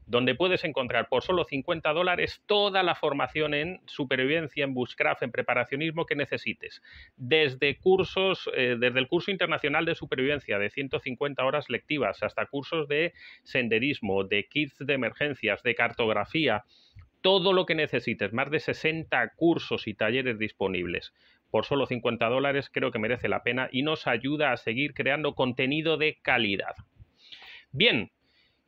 donde 0.06 0.36
puedes 0.36 0.64
encontrar 0.64 1.08
por 1.10 1.24
solo 1.24 1.44
50 1.44 1.92
dólares 1.94 2.42
toda 2.46 2.84
la 2.84 2.96
formación 2.96 3.54
en 3.54 3.82
supervivencia, 3.86 4.64
en 4.64 4.74
bushcraft, 4.74 5.24
en 5.24 5.32
preparacionismo 5.32 6.06
que 6.06 6.16
necesites. 6.16 6.82
Desde 7.16 7.78
cursos, 7.78 8.50
eh, 8.56 8.76
desde 8.80 9.00
el 9.00 9.08
curso 9.08 9.32
internacional 9.32 9.86
de 9.86 9.96
supervivencia 9.96 10.60
de 10.60 10.70
150 10.70 11.44
horas 11.44 11.70
lectivas 11.70 12.22
hasta 12.24 12.46
cursos 12.46 12.88
de 12.88 13.14
senderismo, 13.44 14.24
de 14.24 14.46
kits 14.48 14.78
de 14.80 14.94
emergencias, 14.94 15.64
de 15.64 15.76
cartografía, 15.76 16.64
todo 17.22 17.54
lo 17.54 17.66
que 17.66 17.76
necesites, 17.76 18.34
más 18.34 18.52
de 18.52 18.60
60 18.60 19.34
cursos 19.36 19.88
y 19.88 19.94
talleres 19.94 20.38
disponibles. 20.38 21.14
Por 21.50 21.66
solo 21.66 21.86
50 21.86 22.28
dólares 22.28 22.70
creo 22.72 22.92
que 22.92 23.00
merece 23.00 23.30
la 23.30 23.44
pena 23.44 23.70
y 23.72 23.84
nos 23.84 24.08
ayuda 24.08 24.52
a 24.52 24.58
seguir 24.58 24.94
creando 24.94 25.36
contenido 25.36 25.98
de 25.98 26.18
calidad. 26.22 26.76
Bien, 27.72 28.12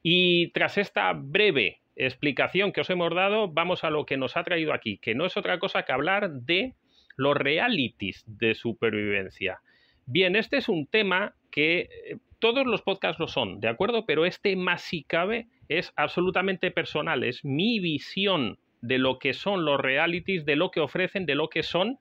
y 0.07 0.49
tras 0.49 0.77
esta 0.77 1.11
breve 1.13 1.79
explicación 1.95 2.71
que 2.71 2.81
os 2.81 2.89
hemos 2.91 3.11
dado, 3.15 3.47
vamos 3.47 3.83
a 3.83 3.89
lo 3.89 4.05
que 4.05 4.17
nos 4.17 4.37
ha 4.37 4.43
traído 4.43 4.71
aquí, 4.71 4.99
que 4.99 5.15
no 5.15 5.25
es 5.25 5.35
otra 5.35 5.57
cosa 5.57 5.81
que 5.81 5.93
hablar 5.93 6.29
de 6.29 6.75
los 7.17 7.35
realities 7.35 8.23
de 8.27 8.53
supervivencia. 8.53 9.61
Bien, 10.05 10.35
este 10.35 10.57
es 10.57 10.69
un 10.69 10.85
tema 10.85 11.33
que 11.49 11.89
eh, 11.89 12.17
todos 12.37 12.67
los 12.67 12.83
podcasts 12.83 13.19
lo 13.19 13.27
son, 13.27 13.59
¿de 13.59 13.67
acuerdo? 13.67 14.05
Pero 14.05 14.27
este 14.27 14.55
más 14.55 14.83
si 14.83 15.03
cabe 15.05 15.47
es 15.69 15.91
absolutamente 15.95 16.69
personal, 16.69 17.23
es 17.23 17.43
mi 17.43 17.79
visión 17.79 18.59
de 18.81 18.99
lo 18.99 19.17
que 19.17 19.33
son 19.33 19.65
los 19.65 19.79
realities, 19.81 20.45
de 20.45 20.55
lo 20.55 20.69
que 20.69 20.81
ofrecen, 20.81 21.25
de 21.25 21.33
lo 21.33 21.49
que 21.49 21.63
son 21.63 21.97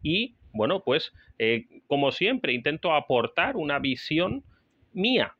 y, 0.00 0.36
bueno, 0.52 0.84
pues 0.84 1.12
eh, 1.40 1.66
como 1.88 2.12
siempre 2.12 2.52
intento 2.52 2.94
aportar 2.94 3.56
una 3.56 3.80
visión 3.80 4.44
mía, 4.92 5.34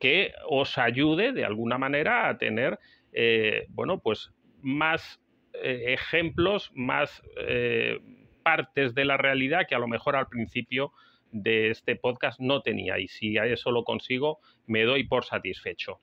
que 0.00 0.32
os 0.48 0.78
ayude 0.78 1.32
de 1.32 1.44
alguna 1.44 1.78
manera 1.78 2.28
a 2.28 2.38
tener, 2.38 2.78
eh, 3.12 3.66
bueno, 3.68 4.00
pues 4.00 4.32
más 4.62 5.20
eh, 5.52 5.92
ejemplos, 5.92 6.72
más 6.74 7.22
eh, 7.36 7.98
partes 8.42 8.94
de 8.94 9.04
la 9.04 9.18
realidad 9.18 9.66
que 9.68 9.74
a 9.74 9.78
lo 9.78 9.86
mejor 9.86 10.16
al 10.16 10.26
principio 10.26 10.92
de 11.30 11.70
este 11.70 11.96
podcast 11.96 12.40
no 12.40 12.62
tenía. 12.62 12.98
Y 12.98 13.08
si 13.08 13.36
eso 13.36 13.70
lo 13.70 13.84
consigo, 13.84 14.40
me 14.66 14.84
doy 14.84 15.04
por 15.04 15.24
satisfecho. 15.24 16.00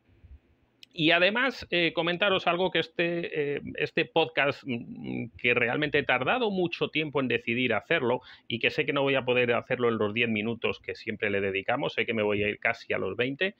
Y 0.99 1.11
además, 1.11 1.67
eh, 1.69 1.93
comentaros 1.93 2.47
algo 2.47 2.71
que 2.71 2.79
este, 2.79 3.57
eh, 3.57 3.61
este 3.75 4.05
podcast, 4.05 4.63
mm, 4.65 5.27
que 5.37 5.53
realmente 5.53 5.99
he 5.99 6.03
tardado 6.03 6.49
mucho 6.49 6.87
tiempo 6.87 7.21
en 7.21 7.27
decidir 7.27 7.75
hacerlo 7.75 8.21
y 8.47 8.57
que 8.57 8.71
sé 8.71 8.83
que 8.83 8.93
no 8.93 9.03
voy 9.03 9.13
a 9.13 9.23
poder 9.23 9.53
hacerlo 9.53 9.89
en 9.89 9.99
los 9.99 10.11
10 10.11 10.27
minutos 10.27 10.79
que 10.79 10.95
siempre 10.95 11.29
le 11.29 11.39
dedicamos, 11.39 11.93
sé 11.93 12.07
que 12.07 12.15
me 12.15 12.23
voy 12.23 12.41
a 12.41 12.49
ir 12.49 12.57
casi 12.57 12.93
a 12.93 12.97
los 12.97 13.15
20. 13.15 13.53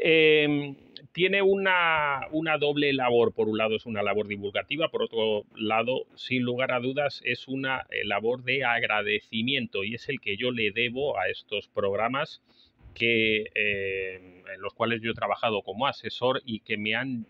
Em, 0.00 0.74
tiene 1.12 1.42
una, 1.42 2.26
una, 2.32 2.58
doble 2.58 2.92
labor. 2.92 3.32
Por 3.32 3.48
un 3.48 3.56
lado 3.56 3.76
es 3.76 3.86
una 3.86 4.02
labor 4.02 4.26
divulgativa, 4.26 4.88
por 4.88 5.02
otro 5.02 5.44
lado, 5.54 6.06
sin 6.16 6.42
lugar 6.42 6.72
a 6.72 6.80
dudas, 6.80 7.22
es 7.24 7.46
una 7.46 7.86
eh, 7.90 8.04
labor 8.04 8.42
de 8.42 8.64
agradecimiento 8.64 9.84
y 9.84 9.94
es 9.94 10.08
el 10.08 10.20
que 10.20 10.36
yo 10.36 10.50
le 10.50 10.72
debo 10.72 11.20
a 11.20 11.28
estos 11.28 11.68
programas 11.68 12.42
que, 12.94 13.46
eh, 13.54 14.42
en 14.54 14.60
los 14.60 14.74
cuales 14.74 15.00
yo 15.02 15.10
he 15.10 15.14
trabajado 15.14 15.62
como 15.62 15.86
asesor 15.86 16.42
y 16.44 16.60
que 16.60 16.76
me 16.76 16.94
han 16.94 17.26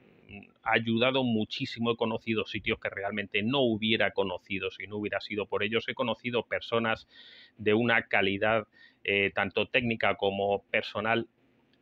ayudado 0.63 1.25
muchísimo. 1.25 1.93
He 1.93 1.97
conocido 1.97 2.47
sitios 2.47 2.79
que 2.79 2.91
realmente 2.91 3.43
no 3.43 3.61
hubiera 3.61 4.11
conocido 4.13 4.71
si 4.71 4.87
no 4.87 4.97
hubiera 4.97 5.21
sido 5.21 5.47
por 5.47 5.63
ellos. 5.63 5.89
He 5.89 5.95
conocido 5.95 6.45
personas 6.45 7.09
de 7.57 7.75
una 7.75 8.07
calidad 8.09 8.67
eh, 9.05 9.31
tanto 9.35 9.67
técnica 9.67 10.17
como 10.17 10.63
personal 10.71 11.29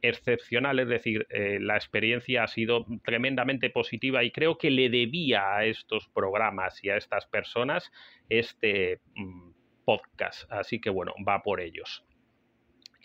excepcional, 0.03 0.79
es 0.79 0.89
decir, 0.89 1.27
eh, 1.31 1.59
la 1.61 1.77
experiencia 1.77 2.45
ha 2.45 2.49
sido 2.49 2.87
tremendamente 3.05 3.71
positiva 3.71 4.23
y 4.23 4.31
creo 4.31 4.59
que 4.59 4.71
le 4.71 4.89
debía 4.89 5.57
a 5.57 5.65
estos 5.65 6.09
programas 6.09 6.85
y 6.85 6.91
a 6.91 6.97
estas 6.97 7.27
personas 7.27 7.91
este 8.29 9.01
mm, 9.15 9.51
podcast. 9.85 10.51
Así 10.53 10.81
que 10.81 10.91
bueno, 10.91 11.13
va 11.27 11.43
por 11.43 11.61
ellos. 11.61 12.05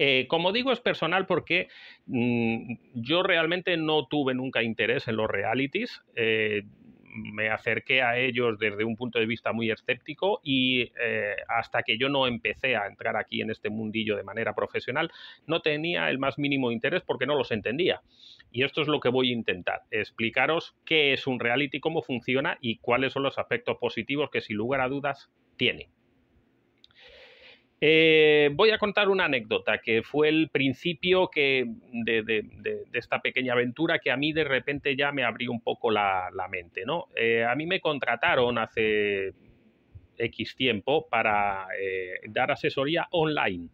Eh, 0.03 0.25
como 0.27 0.51
digo, 0.51 0.71
es 0.71 0.79
personal 0.79 1.27
porque 1.27 1.67
mm, 2.07 2.73
yo 2.95 3.21
realmente 3.21 3.77
no 3.77 4.07
tuve 4.07 4.33
nunca 4.33 4.63
interés 4.63 5.07
en 5.07 5.15
los 5.15 5.29
realities. 5.29 6.01
Eh, 6.15 6.63
me 7.03 7.49
acerqué 7.49 8.01
a 8.01 8.17
ellos 8.17 8.57
desde 8.57 8.83
un 8.83 8.95
punto 8.95 9.19
de 9.19 9.27
vista 9.27 9.53
muy 9.53 9.69
escéptico 9.69 10.41
y 10.43 10.91
eh, 10.99 11.35
hasta 11.47 11.83
que 11.83 11.99
yo 11.99 12.09
no 12.09 12.25
empecé 12.25 12.75
a 12.75 12.87
entrar 12.87 13.15
aquí 13.15 13.41
en 13.41 13.51
este 13.51 13.69
mundillo 13.69 14.15
de 14.15 14.23
manera 14.23 14.55
profesional, 14.55 15.11
no 15.45 15.61
tenía 15.61 16.09
el 16.09 16.17
más 16.17 16.39
mínimo 16.39 16.71
interés 16.71 17.03
porque 17.03 17.27
no 17.27 17.35
los 17.35 17.51
entendía. 17.51 18.01
Y 18.51 18.63
esto 18.63 18.81
es 18.81 18.87
lo 18.87 19.01
que 19.01 19.09
voy 19.09 19.29
a 19.29 19.33
intentar, 19.33 19.81
explicaros 19.91 20.75
qué 20.83 21.13
es 21.13 21.27
un 21.27 21.39
reality, 21.39 21.79
cómo 21.79 22.01
funciona 22.01 22.57
y 22.59 22.77
cuáles 22.77 23.13
son 23.13 23.21
los 23.21 23.37
aspectos 23.37 23.77
positivos 23.77 24.31
que 24.31 24.41
sin 24.41 24.57
lugar 24.57 24.81
a 24.81 24.87
dudas 24.87 25.29
tiene. 25.57 25.89
Eh, 27.83 28.30
voy 28.49 28.71
a 28.71 28.77
contar 28.77 29.09
una 29.09 29.25
anécdota 29.25 29.77
que 29.79 30.03
fue 30.03 30.29
el 30.29 30.49
principio 30.49 31.29
que, 31.29 31.65
de, 31.91 32.45
esta 32.93 33.19
pequeña 33.19 33.53
aventura 33.53 33.99
que 33.99 34.11
a 34.11 34.17
mí 34.17 34.33
de 34.33 34.43
repente 34.43 34.95
ya 34.95 35.11
me 35.11 35.23
abrió 35.23 35.51
un 35.51 35.61
poco 35.61 35.91
la, 35.91 36.29
mente. 36.49 36.83
¿no? 36.85 37.07
Eh, 37.15 37.43
a 37.43 37.55
mí 37.55 37.65
me 37.65 37.79
contrataron 37.79 38.57
hace 38.57 39.33
X 40.17 40.55
tiempo 40.55 41.07
para 41.09 41.67
eh, 41.79 42.19
dar 42.29 42.51
asesoría 42.51 43.07
online. 43.11 43.69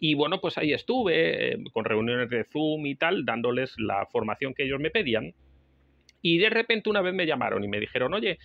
Y 0.00 0.14
bueno, 0.14 0.40
pues 0.40 0.56
ahí 0.58 0.72
estuve 0.72 1.58
con 1.72 1.84
reuniones 1.84 2.30
de 2.30 2.44
Zoom 2.44 2.86
y 2.86 2.94
tal, 2.94 3.24
dándoles 3.24 3.74
la 3.78 4.06
formación 4.06 4.54
que 4.54 4.64
ellos 4.64 4.80
me 4.80 4.90
pedían. 4.90 5.34
Y 6.22 6.38
de 6.38 6.50
repente 6.50 6.90
una 6.90 7.00
vez 7.00 7.14
me 7.14 7.26
llamaron 7.26 7.64
y 7.64 7.68
me 7.68 7.80
dijeron, 7.80 8.14
oye, 8.14 8.38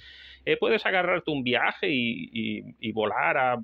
puedes 0.59 0.85
agarrarte 0.85 1.31
un 1.31 1.43
viaje 1.43 1.87
y 1.89 2.91
volar 2.91 3.37
a 3.37 3.57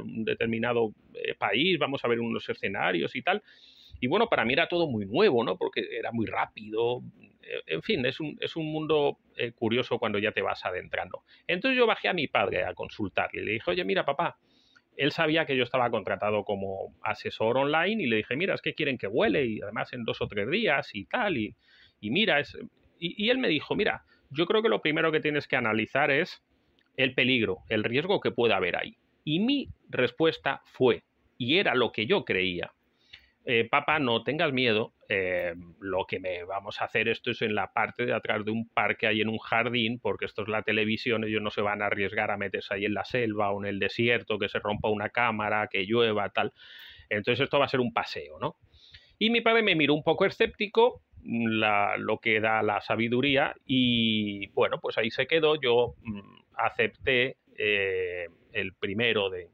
un 0.00 0.24
determinado 0.24 0.94
eh, 1.14 1.34
país, 1.34 1.78
vamos 1.78 2.04
a 2.04 2.08
ver 2.08 2.20
unos 2.20 2.48
escenarios 2.48 3.14
y 3.16 3.22
tal. 3.22 3.42
Y 4.00 4.06
bueno, 4.06 4.28
para 4.28 4.44
mí 4.44 4.52
era 4.52 4.68
todo 4.68 4.88
muy 4.88 5.06
nuevo, 5.06 5.44
¿no? 5.44 5.56
Porque 5.56 5.86
era 5.90 6.12
muy 6.12 6.26
rápido. 6.26 7.02
Eh, 7.42 7.62
en 7.66 7.82
fin, 7.82 8.04
es 8.06 8.20
un, 8.20 8.36
es 8.40 8.56
un 8.56 8.66
mundo 8.66 9.18
eh, 9.36 9.52
curioso 9.52 9.98
cuando 9.98 10.18
ya 10.18 10.32
te 10.32 10.42
vas 10.42 10.64
adentrando. 10.64 11.22
Entonces 11.46 11.78
yo 11.78 11.86
bajé 11.86 12.08
a 12.08 12.12
mi 12.12 12.26
padre 12.28 12.64
a 12.64 12.74
consultarle 12.74 13.42
y 13.42 13.44
le 13.44 13.52
dije, 13.52 13.70
oye, 13.70 13.84
mira, 13.84 14.04
papá, 14.04 14.38
él 14.96 15.10
sabía 15.10 15.44
que 15.44 15.56
yo 15.56 15.64
estaba 15.64 15.90
contratado 15.90 16.44
como 16.44 16.94
asesor 17.02 17.56
online 17.56 18.02
y 18.02 18.06
le 18.06 18.16
dije, 18.16 18.36
mira, 18.36 18.54
es 18.54 18.62
que 18.62 18.74
quieren 18.74 18.98
que 18.98 19.08
huele 19.08 19.44
y 19.46 19.60
además 19.60 19.92
en 19.92 20.04
dos 20.04 20.20
o 20.20 20.28
tres 20.28 20.48
días 20.50 20.94
y 20.94 21.06
tal. 21.06 21.36
Y, 21.36 21.54
mira, 22.00 22.38
es... 22.40 22.56
y 22.98 23.30
él 23.30 23.38
me 23.38 23.48
dijo, 23.48 23.74
mira, 23.74 24.04
yo 24.34 24.46
creo 24.46 24.62
que 24.62 24.68
lo 24.68 24.82
primero 24.82 25.12
que 25.12 25.20
tienes 25.20 25.46
que 25.46 25.56
analizar 25.56 26.10
es 26.10 26.42
el 26.96 27.14
peligro, 27.14 27.58
el 27.68 27.84
riesgo 27.84 28.20
que 28.20 28.30
pueda 28.30 28.56
haber 28.56 28.76
ahí. 28.76 28.96
Y 29.24 29.40
mi 29.40 29.68
respuesta 29.88 30.62
fue, 30.64 31.02
y 31.38 31.58
era 31.58 31.74
lo 31.74 31.92
que 31.92 32.06
yo 32.06 32.24
creía, 32.24 32.72
eh, 33.46 33.68
papá, 33.70 33.98
no 33.98 34.22
tengas 34.22 34.52
miedo, 34.52 34.94
eh, 35.08 35.54
lo 35.80 36.06
que 36.06 36.18
me 36.18 36.44
vamos 36.44 36.80
a 36.80 36.86
hacer 36.86 37.08
esto 37.08 37.30
es 37.30 37.42
en 37.42 37.54
la 37.54 37.72
parte 37.72 38.06
de 38.06 38.14
atrás 38.14 38.42
de 38.44 38.50
un 38.50 38.68
parque, 38.70 39.06
ahí 39.06 39.20
en 39.20 39.28
un 39.28 39.38
jardín, 39.38 39.98
porque 40.00 40.24
esto 40.24 40.42
es 40.42 40.48
la 40.48 40.62
televisión, 40.62 41.24
ellos 41.24 41.42
no 41.42 41.50
se 41.50 41.60
van 41.60 41.82
a 41.82 41.86
arriesgar 41.86 42.30
a 42.30 42.38
meterse 42.38 42.74
ahí 42.74 42.86
en 42.86 42.94
la 42.94 43.04
selva 43.04 43.50
o 43.50 43.62
en 43.62 43.68
el 43.68 43.78
desierto, 43.78 44.38
que 44.38 44.48
se 44.48 44.60
rompa 44.60 44.88
una 44.88 45.10
cámara, 45.10 45.68
que 45.70 45.84
llueva, 45.84 46.30
tal. 46.30 46.54
Entonces 47.10 47.44
esto 47.44 47.58
va 47.58 47.66
a 47.66 47.68
ser 47.68 47.80
un 47.80 47.92
paseo, 47.92 48.38
¿no? 48.38 48.56
Y 49.18 49.28
mi 49.28 49.42
padre 49.42 49.62
me 49.62 49.74
miró 49.74 49.92
un 49.92 50.02
poco 50.02 50.24
escéptico, 50.24 51.02
lo 51.24 52.18
que 52.18 52.40
da 52.40 52.62
la 52.62 52.80
sabiduría, 52.80 53.54
y 53.66 54.48
bueno, 54.48 54.78
pues 54.80 54.98
ahí 54.98 55.10
se 55.10 55.26
quedó, 55.26 55.60
yo 55.60 55.94
mm, 56.02 56.40
acepté 56.56 57.38
eh, 57.56 58.28
el 58.52 58.74
primero 58.74 59.30
de 59.30 59.48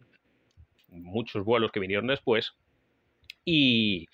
muchos 0.89 1.45
vuelos 1.45 1.71
que 1.73 1.81
vinieron 1.81 2.07
después. 2.07 2.55
Y, 3.45 4.07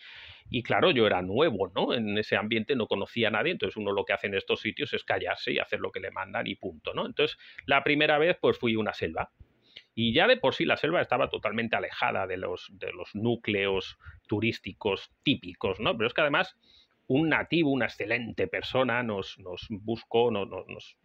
claro, 0.64 0.90
yo 0.90 1.06
era 1.06 1.20
nuevo, 1.22 1.70
¿no? 1.74 1.92
En 1.92 2.16
ese 2.16 2.36
ambiente 2.36 2.76
no 2.76 2.86
conocía 2.86 3.28
a 3.28 3.32
nadie, 3.32 3.52
entonces 3.52 3.76
uno 3.76 3.92
lo 3.92 4.04
que 4.04 4.12
hace 4.12 4.28
en 4.28 4.34
estos 4.34 4.60
sitios 4.60 4.92
es 4.94 5.04
callarse 5.04 5.52
y 5.52 5.58
hacer 5.58 5.80
lo 5.80 5.90
que 5.90 6.00
le 6.00 6.10
mandan 6.10 6.46
y 6.46 6.54
punto, 6.54 6.94
¿no? 6.94 7.06
Entonces, 7.06 7.36
la 7.66 7.82
primera 7.82 8.18
vez 8.18 8.38
pues 8.40 8.58
fui 8.58 8.74
a 8.74 8.78
una 8.78 8.94
selva. 8.94 9.30
Y 9.94 10.12
ya 10.12 10.26
de 10.26 10.36
por 10.36 10.54
sí 10.54 10.64
la 10.64 10.76
selva 10.76 11.00
estaba 11.00 11.28
totalmente 11.28 11.76
alejada 11.76 12.26
de 12.26 12.36
los, 12.36 12.68
de 12.72 12.92
los 12.92 13.14
núcleos 13.14 13.98
turísticos 14.26 15.10
típicos, 15.22 15.80
¿no? 15.80 15.96
Pero 15.96 16.06
es 16.06 16.14
que 16.14 16.20
además 16.20 16.56
un 17.08 17.28
nativo, 17.28 17.70
una 17.70 17.86
excelente 17.86 18.46
persona, 18.48 19.02
nos, 19.02 19.38
nos 19.38 19.66
buscó, 19.70 20.30
nos, 20.30 20.48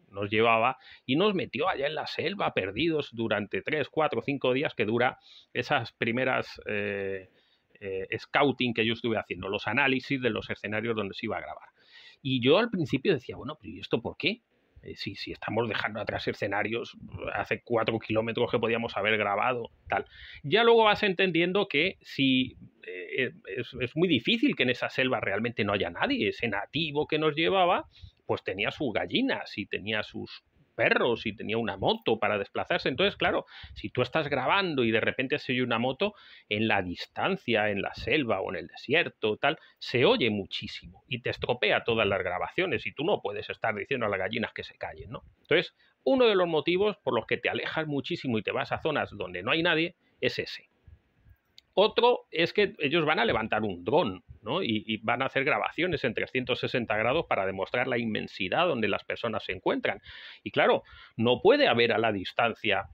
nos, 0.09 0.29
llevaba 0.29 0.77
y 1.05 1.15
nos 1.15 1.33
metió 1.33 1.69
allá 1.69 1.87
en 1.87 1.95
la 1.95 2.07
selva, 2.07 2.53
perdidos 2.53 3.09
durante 3.11 3.61
tres, 3.61 3.89
cuatro, 3.89 4.21
cinco 4.21 4.53
días 4.53 4.73
que 4.75 4.85
dura 4.85 5.19
esas 5.53 5.91
primeras... 5.93 6.61
Eh, 6.67 7.29
eh, 7.83 8.07
scouting 8.15 8.75
que 8.75 8.85
yo 8.85 8.93
estuve 8.93 9.17
haciendo, 9.17 9.49
los 9.49 9.67
análisis 9.67 10.21
de 10.21 10.29
los 10.29 10.47
escenarios 10.51 10.95
donde 10.95 11.15
se 11.15 11.25
iba 11.25 11.37
a 11.37 11.41
grabar. 11.41 11.69
Y 12.21 12.39
yo 12.39 12.59
al 12.59 12.69
principio 12.69 13.11
decía, 13.11 13.35
bueno, 13.35 13.57
pero 13.59 13.73
¿y 13.73 13.79
esto 13.79 14.03
por 14.03 14.17
qué? 14.17 14.43
Eh, 14.83 14.95
si, 14.95 15.15
si, 15.15 15.31
estamos 15.31 15.67
dejando 15.67 15.99
atrás 15.99 16.27
escenarios 16.27 16.97
hace 17.33 17.61
cuatro 17.63 17.99
kilómetros 17.99 18.49
que 18.49 18.59
podíamos 18.59 18.97
haber 18.97 19.17
grabado, 19.17 19.69
tal. 19.87 20.05
Ya 20.43 20.63
luego 20.63 20.85
vas 20.85 21.03
entendiendo 21.03 21.67
que 21.67 21.97
si 22.01 22.57
eh, 22.87 23.31
es, 23.57 23.73
es, 23.79 23.95
muy 23.95 24.07
difícil 24.07 24.55
que 24.55 24.63
en 24.63 24.71
esa 24.71 24.89
selva 24.89 25.19
realmente 25.19 25.63
no 25.63 25.73
haya 25.73 25.89
nadie, 25.89 26.29
ese 26.29 26.47
nativo 26.47 27.07
que 27.07 27.19
nos 27.19 27.35
llevaba, 27.35 27.87
pues 28.25 28.43
tenía 28.43 28.71
sus 28.71 28.91
gallinas 28.93 29.57
y 29.57 29.65
tenía 29.65 30.03
sus 30.03 30.43
perros 30.81 31.27
y 31.27 31.35
tenía 31.35 31.59
una 31.59 31.77
moto 31.77 32.17
para 32.17 32.39
desplazarse. 32.39 32.89
Entonces, 32.89 33.15
claro, 33.15 33.45
si 33.75 33.89
tú 33.89 34.01
estás 34.01 34.27
grabando 34.29 34.83
y 34.83 34.89
de 34.89 34.99
repente 34.99 35.37
se 35.37 35.51
oye 35.51 35.61
una 35.61 35.77
moto, 35.77 36.15
en 36.49 36.67
la 36.67 36.81
distancia, 36.81 37.69
en 37.69 37.83
la 37.83 37.93
selva 37.93 38.41
o 38.41 38.49
en 38.51 38.57
el 38.57 38.67
desierto, 38.67 39.37
tal, 39.37 39.59
se 39.77 40.05
oye 40.05 40.31
muchísimo 40.31 41.03
y 41.07 41.21
te 41.21 41.29
estropea 41.29 41.83
todas 41.83 42.07
las 42.07 42.23
grabaciones 42.23 42.87
y 42.87 42.93
tú 42.93 43.03
no 43.03 43.21
puedes 43.21 43.47
estar 43.49 43.75
diciendo 43.75 44.07
a 44.07 44.09
las 44.09 44.19
gallinas 44.19 44.53
que 44.53 44.63
se 44.63 44.75
callen, 44.77 45.11
¿no? 45.11 45.21
Entonces, 45.41 45.75
uno 46.03 46.25
de 46.25 46.33
los 46.33 46.47
motivos 46.47 46.97
por 46.97 47.13
los 47.13 47.27
que 47.27 47.37
te 47.37 47.49
alejas 47.49 47.85
muchísimo 47.85 48.39
y 48.39 48.41
te 48.41 48.51
vas 48.51 48.71
a 48.71 48.81
zonas 48.81 49.11
donde 49.11 49.43
no 49.43 49.51
hay 49.51 49.61
nadie 49.61 49.95
es 50.19 50.39
ese. 50.39 50.70
Otro 51.73 52.27
es 52.31 52.51
que 52.53 52.73
ellos 52.79 53.05
van 53.05 53.19
a 53.19 53.25
levantar 53.25 53.63
un 53.63 53.83
dron 53.83 54.23
¿no? 54.41 54.61
y, 54.61 54.97
van 55.03 55.21
a 55.21 55.25
hacer 55.25 55.45
grabaciones 55.45 56.03
en 56.03 56.13
360 56.13 56.97
grados 56.97 57.25
para 57.27 57.45
demostrar 57.45 57.87
la 57.87 57.97
inmensidad 57.97 58.67
donde 58.67 58.87
las 58.87 59.03
personas 59.03 59.43
se 59.45 59.53
encuentran. 59.53 60.01
Y 60.43 60.51
claro, 60.51 60.83
no 61.15 61.41
puede 61.41 61.67
haber 61.67 61.93
a 61.93 61.97
la 61.97 62.11
distancia 62.11 62.89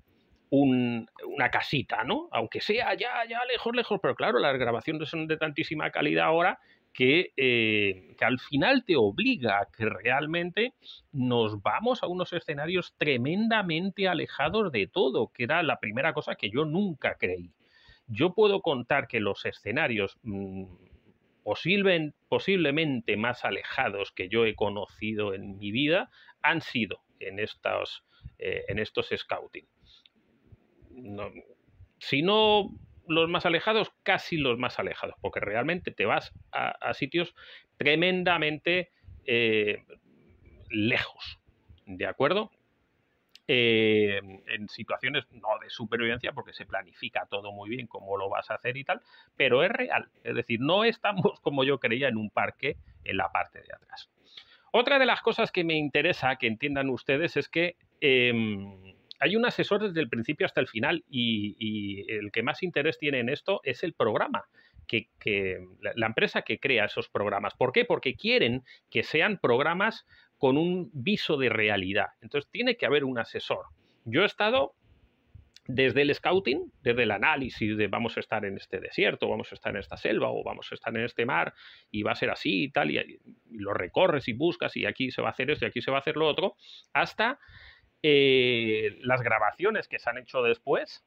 una 0.50 1.52
casita, 1.52 2.06
¿no? 2.06 2.30
Aunque 2.32 2.62
sea 2.62 2.94
ya, 2.94 3.26
ya 3.28 3.44
lejos, 3.46 3.76
lejos, 3.76 4.00
pero 4.02 4.16
claro, 4.16 4.40
las 4.40 4.58
grabaciones 4.58 5.10
son 5.10 5.28
de 5.28 5.36
tantísima 5.36 5.92
calidad 5.92 6.26
ahora 6.26 6.60
que, 6.94 7.34
eh, 7.36 8.16
que, 8.18 8.26
al 8.26 8.40
final 8.40 8.86
te 8.86 8.96
obliga 8.96 9.60
a 9.60 9.66
que 9.66 9.86
realmente 9.90 10.74
nos 11.12 11.62
vamos 11.62 12.02
a 12.02 12.08
unos 12.08 12.32
escenarios 12.32 12.96
tremendamente 12.98 14.08
alejados 14.08 14.72
de 14.72 14.88
todo, 14.88 15.32
que 15.34 15.44
era 15.44 15.62
la 15.64 15.80
primera 15.80 16.14
cosa 16.14 16.36
que 16.36 16.50
yo 16.50 16.64
nunca 16.64 17.18
creí 17.20 17.52
yo 18.08 18.34
puedo 18.34 18.62
contar 18.62 19.08
que 19.08 19.20
los 19.20 19.46
escenarios 19.46 20.18
mm, 20.24 20.66
posiblemente 22.28 23.16
más 23.16 23.46
alejados 23.46 24.12
que 24.12 24.28
yo 24.28 24.46
he 24.46 24.56
conocido 24.56 25.34
en 25.34 25.58
mi 25.58 25.72
vida 25.72 26.10
han 26.42 26.62
sido 26.62 27.02
en 27.20 27.40
estos, 27.40 28.04
eh, 28.38 28.66
en 28.68 28.80
estos 28.80 29.10
scouting. 29.16 29.68
si 32.00 32.22
no 32.22 32.70
los 33.08 33.30
más 33.30 33.46
alejados, 33.46 33.92
casi 34.04 34.38
los 34.38 34.58
más 34.58 34.80
alejados, 34.80 35.16
porque 35.22 35.40
realmente 35.40 35.92
te 35.92 36.06
vas 36.06 36.34
a, 36.52 36.94
sitios 36.94 37.34
tremendamente 37.78 38.92
eh, 39.26 39.86
lejos. 40.70 41.40
¿De 41.86 42.06
acuerdo? 42.06 42.52
Eh, 43.50 44.20
en 44.48 44.68
situaciones 44.68 45.24
no 45.32 45.58
de 45.62 45.70
supervivencia, 45.70 46.34
porque 46.34 46.52
se 46.52 46.66
planifica 46.66 47.28
todo 47.28 47.54
muy 47.54 47.70
bien 47.70 47.88
cómo 47.88 48.18
lo 48.18 48.28
vas 48.28 48.52
a 48.52 48.56
hacer 48.56 48.76
y 48.76 48.84
tal, 48.84 49.02
pero 49.38 49.64
es 49.64 49.72
real. 49.72 50.10
Es 50.26 50.36
decir, 50.36 50.60
no 50.60 50.84
estamos 50.84 51.40
como 51.42 51.64
yo 51.64 51.80
creía 51.80 52.10
en 52.10 52.18
un 52.18 52.30
parque 52.30 52.76
en 53.06 53.16
la 53.16 53.32
parte 53.32 53.60
de 53.62 53.74
atrás. 53.74 54.10
Otra 54.72 55.00
de 55.00 55.06
las 55.06 55.22
cosas 55.22 55.54
que 55.54 55.64
me 55.64 55.76
interesa 55.76 56.36
que 56.36 56.48
entiendan 56.48 56.90
ustedes 56.90 57.38
es 57.38 57.48
que 57.48 57.78
em, 58.02 58.96
hay 59.20 59.38
un 59.38 59.46
asesor 59.46 59.82
desde 59.82 60.02
el 60.02 60.10
principio 60.10 60.46
hasta 60.46 60.60
el 60.60 60.68
final 60.68 61.06
y, 61.10 62.06
el 62.12 62.34
que 62.34 62.44
más 62.44 62.64
interés 62.64 62.98
tiene 62.98 63.20
en 63.20 63.30
esto 63.30 63.62
es 63.64 63.82
el 63.84 63.94
programa. 63.94 64.44
Que, 64.88 65.10
que, 65.20 65.58
la 65.82 66.08
empresa 66.08 66.44
que 66.44 66.60
crea 66.60 66.86
esos 66.86 67.10
programas. 67.10 67.54
¿Por 67.56 67.74
qué? 67.74 67.84
Porque 67.84 68.16
quieren 68.16 68.64
que 68.90 69.04
sean 69.04 69.38
programas 69.38 70.06
con 70.38 70.58
un 70.58 70.90
viso 70.94 71.38
de 71.38 71.50
realidad. 71.50 72.10
Entonces 72.22 72.50
tiene 72.52 72.78
que 72.78 72.86
haber 72.86 73.04
un 73.04 73.20
asesor. 73.20 73.66
Yo 74.06 74.24
he 74.24 74.26
estado 74.26 74.76
desde 75.68 76.02
el 76.02 76.16
scouting, 76.16 76.72
desde 76.82 77.04
el 77.04 77.12
análisis 77.12 77.78
de 77.78 77.88
vamos 77.88 78.16
a 78.16 78.22
estar 78.22 78.46
en 78.46 78.56
este 78.56 78.80
desierto, 78.80 79.28
vamos 79.28 79.52
a 79.52 79.56
estar 79.56 79.74
en 79.74 79.80
esta 79.80 79.98
selva 79.98 80.30
o 80.30 80.44
vamos 80.44 80.72
a 80.72 80.76
estar 80.76 80.96
en 80.96 81.04
este 81.04 81.26
mar 81.26 81.54
y 81.92 82.04
va 82.04 82.14
a 82.14 82.16
ser 82.16 82.30
así 82.30 82.64
y 82.64 82.72
tal, 82.72 82.90
y, 82.90 83.20
lo 83.52 83.74
recorres 83.74 84.28
y 84.30 84.34
buscas 84.34 84.78
y 84.78 84.86
aquí 84.86 85.12
se 85.12 85.22
va 85.22 85.30
a 85.30 85.32
hacer 85.32 85.52
esto 85.52 85.66
y 85.66 85.68
aquí 85.68 85.82
se 85.82 85.92
va 85.92 85.98
a 85.98 86.00
hacer 86.00 86.16
lo 86.16 86.28
otro, 86.28 86.56
hasta 86.94 87.40
eh, 88.02 88.98
las 89.02 89.22
grabaciones 89.22 89.88
que 89.88 90.00
se 90.00 90.10
han 90.10 90.20
hecho 90.20 90.42
después, 90.42 91.06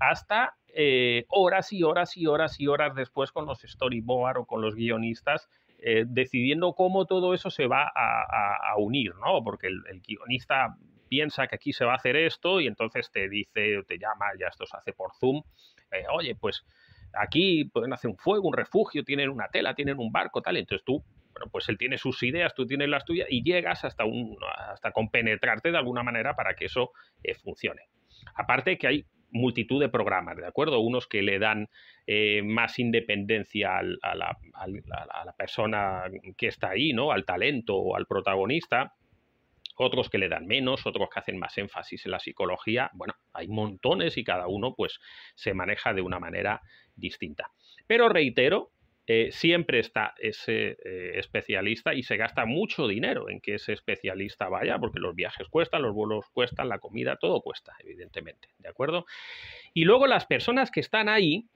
hasta 0.00 0.56
eh, 0.68 1.26
horas 1.28 1.72
y 1.72 1.82
horas 1.82 2.16
y 2.16 2.26
horas 2.26 2.58
y 2.58 2.68
horas 2.68 2.94
después 2.94 3.30
con 3.30 3.46
los 3.46 3.60
storyboard 3.60 4.38
o 4.38 4.46
con 4.46 4.62
los 4.62 4.74
guionistas 4.74 5.50
eh, 5.78 6.04
decidiendo 6.06 6.72
cómo 6.74 7.06
todo 7.06 7.34
eso 7.34 7.50
se 7.50 7.66
va 7.66 7.90
a, 7.94 8.74
unir, 8.78 9.14
¿no? 9.16 9.42
Porque 9.44 9.68
el, 9.68 9.82
guionista 10.06 10.76
piensa 11.08 11.46
que 11.46 11.56
aquí 11.56 11.72
se 11.72 11.84
va 11.84 11.92
a 11.92 11.96
hacer 11.96 12.16
esto 12.16 12.60
y 12.60 12.66
entonces 12.66 13.10
te 13.10 13.28
dice, 13.28 13.82
te 13.86 13.98
llama, 13.98 14.26
ya 14.38 14.48
esto 14.48 14.66
se 14.66 14.76
hace 14.76 14.92
por 14.92 15.12
Zoom, 15.14 15.42
eh, 15.92 16.04
oye, 16.12 16.34
pues 16.34 16.64
aquí 17.14 17.64
pueden 17.64 17.92
hacer 17.92 18.10
un 18.10 18.16
fuego, 18.16 18.48
un 18.48 18.54
refugio, 18.54 19.04
tienen 19.04 19.30
una 19.30 19.48
tela, 19.48 19.74
tienen 19.74 19.98
un 19.98 20.10
barco, 20.10 20.42
tal, 20.42 20.56
entonces 20.56 20.84
tú, 20.84 21.04
bueno, 21.32 21.50
pues 21.50 21.68
él 21.68 21.78
tiene 21.78 21.98
sus 21.98 22.22
ideas, 22.22 22.54
tú 22.54 22.66
tienes 22.66 22.88
las 22.88 23.04
tuyas 23.04 23.28
y 23.30 23.42
llegas 23.42 23.84
hasta, 23.84 24.04
un, 24.04 24.36
hasta 24.70 24.92
compenetrarte 24.92 25.70
de 25.70 25.78
alguna 25.78 26.02
manera 26.02 26.34
para 26.34 26.54
que 26.54 26.66
eso 26.66 26.92
eh, 27.22 27.34
funcione. 27.34 27.82
Aparte 28.34 28.78
que 28.78 28.86
hay 28.86 29.06
multitud 29.36 29.80
de 29.80 29.88
programas, 29.88 30.36
¿de 30.36 30.46
acuerdo? 30.46 30.80
Unos 30.80 31.06
que 31.06 31.22
le 31.22 31.38
dan 31.38 31.68
eh, 32.06 32.42
más 32.42 32.78
independencia 32.78 33.78
a, 33.78 34.14
la, 34.14 35.34
persona 35.36 36.04
que 36.36 36.48
está 36.48 36.70
ahí, 36.70 36.92
¿no? 36.92 37.12
Al 37.12 37.24
talento 37.24 37.76
o 37.76 37.96
al 37.96 38.06
protagonista. 38.06 38.94
Otros 39.78 40.08
que 40.08 40.18
le 40.18 40.28
dan 40.28 40.46
menos, 40.46 40.86
otros 40.86 41.08
que 41.10 41.20
hacen 41.20 41.38
más 41.38 41.56
énfasis 41.58 42.06
en 42.06 42.12
la 42.12 42.18
psicología. 42.18 42.90
Bueno, 42.94 43.14
hay 43.34 43.48
montones 43.48 44.16
y 44.16 44.24
cada 44.24 44.46
uno 44.46 44.74
pues 44.74 44.98
se 45.34 45.52
maneja 45.52 45.92
de 45.92 46.00
una 46.00 46.18
manera 46.18 46.62
distinta. 46.94 47.50
Pero 47.86 48.08
reitero, 48.08 48.70
eh, 49.08 49.30
siempre 49.30 49.78
está 49.78 50.14
ese 50.18 50.76
eh, 50.84 51.12
especialista 51.14 51.94
y 51.94 52.02
se 52.02 52.16
gasta 52.16 52.44
mucho 52.44 52.88
dinero 52.88 53.30
en 53.30 53.40
que 53.40 53.54
ese 53.54 53.72
especialista 53.72 54.48
vaya, 54.48 54.78
porque 54.78 54.98
los 54.98 55.14
viajes 55.14 55.46
cuestan, 55.48 55.82
los 55.82 55.94
vuelos 55.94 56.24
cuestan, 56.32 56.68
la 56.68 56.80
comida, 56.80 57.14
todo 57.16 57.40
cuesta, 57.40 57.72
evidentemente, 57.78 58.48
¿de 58.58 58.68
acuerdo? 58.68 59.06
Y 59.74 59.84
luego 59.84 60.08
las 60.08 60.26
personas 60.26 60.72
que 60.72 60.80
están 60.80 61.08
ahí, 61.08 61.46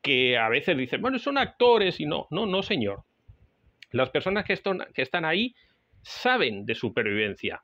que 0.00 0.38
a 0.38 0.48
veces 0.48 0.78
dicen, 0.78 1.02
bueno, 1.02 1.18
son 1.18 1.36
actores 1.36 2.00
y 2.00 2.06
no, 2.06 2.26
no, 2.30 2.46
no, 2.46 2.62
señor. 2.62 3.04
Las 3.90 4.08
personas 4.08 4.46
que, 4.46 4.58
que 4.94 5.02
están 5.02 5.26
ahí 5.26 5.54
saben 6.00 6.64
de 6.64 6.74
supervivencia, 6.74 7.62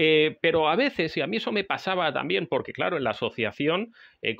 eh, 0.00 0.38
pero 0.40 0.68
a 0.68 0.76
veces, 0.76 1.16
y 1.16 1.20
a 1.20 1.26
mí 1.26 1.38
eso 1.38 1.50
me 1.50 1.64
pasaba 1.64 2.12
también, 2.12 2.46
porque 2.46 2.72
claro, 2.72 2.96
en 2.96 3.02
la 3.02 3.10
asociación 3.10 3.92
eh, 4.22 4.36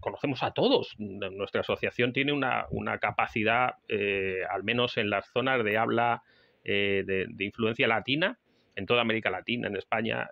conocemos 0.00 0.42
a 0.42 0.50
todos. 0.50 0.96
Nuestra 0.98 1.60
asociación 1.60 2.12
tiene 2.12 2.32
una, 2.32 2.98
capacidad, 3.00 3.76
eh, 3.88 4.42
al 4.50 4.64
menos 4.64 4.96
en 4.96 5.08
las 5.08 5.30
zonas 5.32 5.62
de 5.64 5.78
habla 5.78 6.22
de, 6.64 7.28
influencia 7.38 7.86
latina, 7.86 8.38
en 8.74 8.86
toda 8.86 9.00
América 9.00 9.30
Latina, 9.30 9.68
en 9.68 9.76
España 9.76 10.28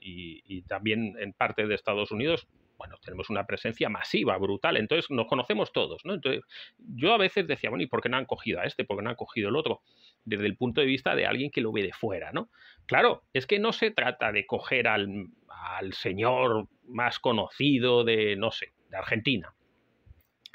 y, 0.00 0.40
y, 0.46 0.62
también 0.62 1.14
en 1.18 1.32
parte 1.34 1.66
de 1.66 1.74
Estados 1.74 2.12
Unidos, 2.12 2.48
bueno, 2.78 2.96
tenemos 3.02 3.30
una 3.30 3.46
presencia 3.46 3.88
masiva, 3.88 4.36
brutal, 4.38 4.76
entonces 4.76 5.10
nos 5.10 5.26
conocemos 5.26 5.72
todos, 5.72 6.04
¿no? 6.04 6.14
Entonces, 6.14 6.42
yo 6.78 7.14
a 7.14 7.18
veces 7.18 7.46
decía, 7.46 7.70
bueno, 7.70 7.82
¿y 7.82 7.86
por 7.86 8.02
qué 8.02 8.08
no 8.08 8.16
han 8.16 8.26
cogido 8.26 8.60
a 8.60 8.64
este? 8.64 8.84
¿Por 8.84 8.96
qué 8.96 9.02
no 9.02 9.10
han 9.10 9.16
cogido 9.16 9.48
el 9.48 9.56
otro? 9.56 9.82
Desde 10.24 10.46
el 10.46 10.56
punto 10.56 10.80
de 10.80 10.86
vista 10.86 11.14
de 11.14 11.26
alguien 11.26 11.50
que 11.50 11.60
lo 11.60 11.72
ve 11.72 11.82
de 11.82 11.92
fuera, 11.92 12.32
¿no? 12.32 12.50
Claro, 12.86 13.24
es 13.32 13.46
que 13.46 13.58
no 13.58 13.72
se 13.72 13.90
trata 13.90 14.32
de 14.32 14.46
coger 14.46 14.88
al, 14.88 15.26
al 15.48 15.92
señor 15.94 16.68
más 16.84 17.18
conocido 17.18 18.04
de, 18.04 18.36
no 18.36 18.50
sé, 18.50 18.72
de 18.90 18.96
Argentina. 18.96 19.55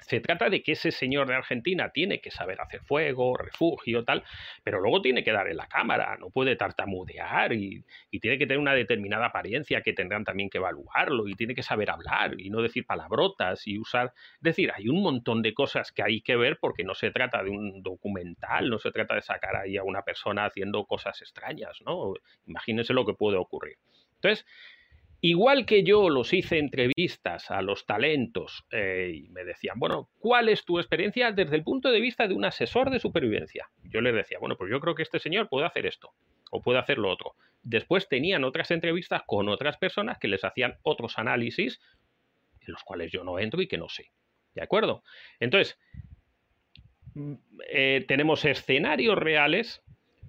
Se 0.01 0.19
trata 0.19 0.49
de 0.49 0.63
que 0.63 0.73
ese 0.73 0.91
señor 0.91 1.27
de 1.27 1.35
Argentina 1.35 1.89
tiene 1.89 2.21
que 2.21 2.31
saber 2.31 2.59
hacer 2.59 2.81
fuego, 2.81 3.37
refugio, 3.37 4.03
tal, 4.03 4.23
pero 4.63 4.81
luego 4.81 5.01
tiene 5.01 5.23
que 5.23 5.31
dar 5.31 5.47
en 5.47 5.57
la 5.57 5.67
cámara, 5.67 6.17
no 6.19 6.29
puede 6.29 6.55
tartamudear 6.55 7.53
y, 7.53 7.83
tiene 8.19 8.37
que 8.37 8.45
tener 8.45 8.59
una 8.59 8.73
determinada 8.73 9.27
apariencia 9.27 9.81
que 9.81 9.93
tendrán 9.93 10.23
también 10.23 10.49
que 10.49 10.59
evaluarlo 10.59 11.27
y 11.27 11.33
tiene 11.33 11.55
que 11.55 11.63
saber 11.63 11.89
hablar 11.89 12.39
y 12.39 12.49
no 12.49 12.61
decir 12.61 12.85
palabrotas 12.85 13.67
y 13.67 13.79
usar... 13.79 14.13
Es 14.35 14.41
decir, 14.41 14.71
hay 14.75 14.89
un 14.89 15.01
montón 15.01 15.41
de 15.41 15.53
cosas 15.53 15.91
que 15.91 16.03
hay 16.03 16.21
que 16.21 16.35
ver 16.35 16.57
porque 16.59 16.83
no 16.83 16.93
se 16.93 17.09
trata 17.11 17.43
de 17.43 17.49
un 17.49 17.81
documental, 17.81 18.69
no 18.69 18.79
se 18.79 18.91
trata 18.91 19.15
de 19.15 19.21
sacar 19.21 19.55
ahí 19.55 19.77
a 19.77 19.83
una 19.83 20.03
persona 20.03 20.45
haciendo 20.45 20.85
cosas 20.85 21.19
extrañas, 21.21 21.81
¿no? 21.85 22.13
Imagínense 22.45 22.93
lo 22.93 23.05
que 23.05 23.13
puede 23.13 23.37
ocurrir. 23.37 23.77
Entonces, 24.15 24.45
Igual 25.23 25.67
que 25.67 25.83
yo 25.83 26.09
los 26.09 26.33
hice 26.33 26.57
entrevistas 26.57 27.51
a 27.51 27.61
los 27.61 27.85
talentos 27.85 28.65
eh, 28.71 29.11
y 29.13 29.29
me 29.29 29.43
decían, 29.43 29.77
bueno, 29.77 30.09
¿cuál 30.17 30.49
es 30.49 30.65
tu 30.65 30.79
experiencia 30.79 31.31
desde 31.31 31.55
el 31.55 31.63
punto 31.63 31.91
de 31.91 32.01
vista 32.01 32.27
de 32.27 32.33
un 32.33 32.43
asesor 32.43 32.89
de 32.89 32.99
supervivencia? 32.99 33.69
Yo 33.83 34.01
les 34.01 34.15
decía, 34.15 34.39
bueno, 34.39 34.57
pues 34.57 34.71
yo 34.71 34.79
creo 34.79 34.95
que 34.95 35.03
este 35.03 35.19
señor 35.19 35.47
puede 35.47 35.67
hacer 35.67 35.85
esto 35.85 36.11
o 36.49 36.61
puede 36.61 36.79
hacer 36.79 36.97
lo 36.97 37.11
otro. 37.11 37.35
Después 37.61 38.09
tenían 38.09 38.43
otras 38.43 38.71
entrevistas 38.71 39.21
con 39.27 39.47
otras 39.47 39.77
personas 39.77 40.17
que 40.17 40.27
les 40.27 40.43
hacían 40.43 40.79
otros 40.81 41.19
análisis 41.19 41.79
en 42.61 42.73
los 42.73 42.83
cuales 42.83 43.11
yo 43.11 43.23
no 43.23 43.37
entro 43.37 43.61
y 43.61 43.67
que 43.67 43.77
no 43.77 43.89
sé. 43.89 44.11
¿De 44.55 44.63
acuerdo? 44.63 45.03
Entonces, 45.39 45.77
mm, 47.13 47.33
eh, 47.69 48.05
tenemos 48.07 48.43
escenarios 48.45 49.17
reales, 49.17 49.83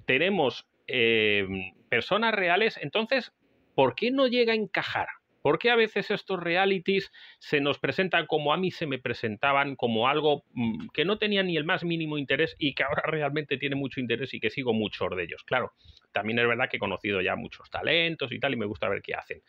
tenemos 0.06 0.68
eh, 0.86 1.46
personas 1.88 2.34
reales, 2.34 2.78
entonces, 2.82 3.32
¿por 3.74 3.94
qué 3.94 4.10
no 4.10 4.26
llega 4.26 4.52
a 4.52 4.56
encajar? 4.56 5.08
¿Por 5.42 5.58
qué 5.58 5.70
a 5.70 5.76
veces 5.76 6.10
estos 6.12 6.38
realities 6.40 7.10
se 7.40 7.60
nos 7.60 7.80
presentan 7.80 8.26
como 8.26 8.52
a 8.52 8.56
mí 8.56 8.70
se 8.70 8.86
me 8.86 8.98
presentaban, 8.98 9.74
como 9.74 10.08
algo 10.08 10.44
mm, 10.52 10.88
que 10.94 11.04
no 11.04 11.18
tenía 11.18 11.42
ni 11.42 11.56
el 11.56 11.64
más 11.64 11.82
mínimo 11.82 12.16
interés 12.16 12.54
y 12.58 12.74
que 12.74 12.84
ahora 12.84 13.02
realmente 13.06 13.58
tiene 13.58 13.74
mucho 13.74 13.98
interés 13.98 14.32
y 14.34 14.40
que 14.40 14.50
sigo 14.50 14.72
muchos 14.72 15.10
de 15.16 15.24
ellos? 15.24 15.42
Claro, 15.42 15.72
también 16.12 16.38
es 16.38 16.46
verdad 16.46 16.68
que 16.70 16.76
he 16.76 16.80
conocido 16.80 17.20
ya 17.20 17.34
muchos 17.34 17.68
talentos 17.70 18.30
y 18.30 18.38
tal 18.38 18.54
y 18.54 18.56
me 18.56 18.66
gusta 18.66 18.88
ver 18.88 19.02
qué 19.02 19.14
hacen. 19.14 19.42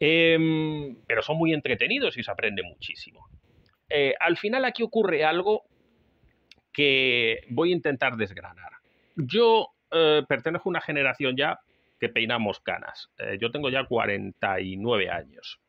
Em, 0.00 0.96
pero 1.06 1.22
son 1.22 1.36
muy 1.36 1.52
entretenidos 1.52 2.16
y 2.16 2.24
se 2.24 2.30
aprende 2.30 2.62
muchísimo. 2.64 3.28
Eh, 3.88 4.14
al 4.18 4.36
final 4.36 4.64
aquí 4.64 4.82
ocurre 4.82 5.24
algo 5.24 5.64
que 6.72 7.42
voy 7.50 7.70
a 7.70 7.76
intentar 7.76 8.16
desgranar. 8.16 8.72
Yo 9.14 9.68
eh, 9.92 10.22
pertenezco 10.28 10.68
a 10.68 10.70
una 10.70 10.80
generación 10.80 11.36
ya 11.36 11.60
que 12.00 12.08
peinamos 12.08 12.60
canas. 12.60 13.12
Eh, 13.18 13.38
yo 13.40 13.50
tengo 13.50 13.68
ya 13.68 13.84
49 13.84 15.10
años. 15.10 15.60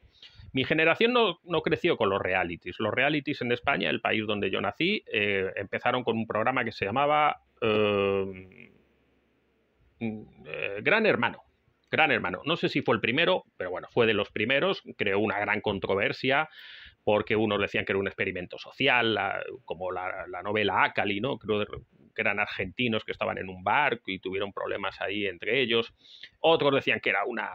Mi 0.54 0.64
generación 0.64 1.14
no, 1.14 1.62
creció 1.62 1.98
con 1.98 2.10
los 2.10 2.22
realities. 2.22 2.80
Los 2.80 2.94
realities 2.94 3.42
en 3.42 3.52
España, 3.52 3.90
el 3.90 4.02
país 4.02 4.26
donde 4.26 4.50
yo 4.50 4.60
nací, 4.60 5.04
eh, 5.12 5.52
empezaron 5.56 6.04
con 6.04 6.18
un 6.18 6.28
programa 6.28 6.66
que 6.66 6.72
se 6.72 6.86
llamaba 6.86 7.42
eh, 7.62 8.72
Gran 10.82 11.06
Hermano. 11.06 11.44
Gran 11.90 12.12
Hermano. 12.12 12.42
No 12.46 12.58
sé 12.58 12.70
si 12.70 12.82
fue 12.82 12.96
el 12.96 13.02
primero, 13.02 13.46
pero 13.56 13.70
bueno, 13.70 13.88
fue 13.92 14.08
de 14.08 14.14
los 14.14 14.32
primeros. 14.32 14.82
Creó 14.98 15.20
una 15.20 15.40
gran 15.40 15.62
controversia 15.62 16.50
porque 17.04 17.36
unos 17.36 17.60
decían 17.60 17.86
que 17.86 17.94
era 17.94 18.00
un 18.00 18.08
experimento 18.08 18.58
social, 18.58 19.18
como 19.66 19.92
la, 19.92 20.28
novela 20.44 20.84
Acali, 20.84 21.20
¿no? 21.20 21.38
Creo 21.38 21.66
que 22.14 22.22
eran 22.22 22.40
argentinos 22.40 23.04
que 23.04 23.12
estaban 23.12 23.38
en 23.38 23.50
un 23.50 23.64
barco 23.64 24.12
y 24.12 24.20
tuvieron 24.20 24.52
problemas 24.54 25.00
ahí 25.02 25.26
entre 25.26 25.62
ellos. 25.62 25.94
Otros 26.40 26.74
decían 26.76 27.00
que 27.00 27.10
era 27.10 27.26
una 27.26 27.52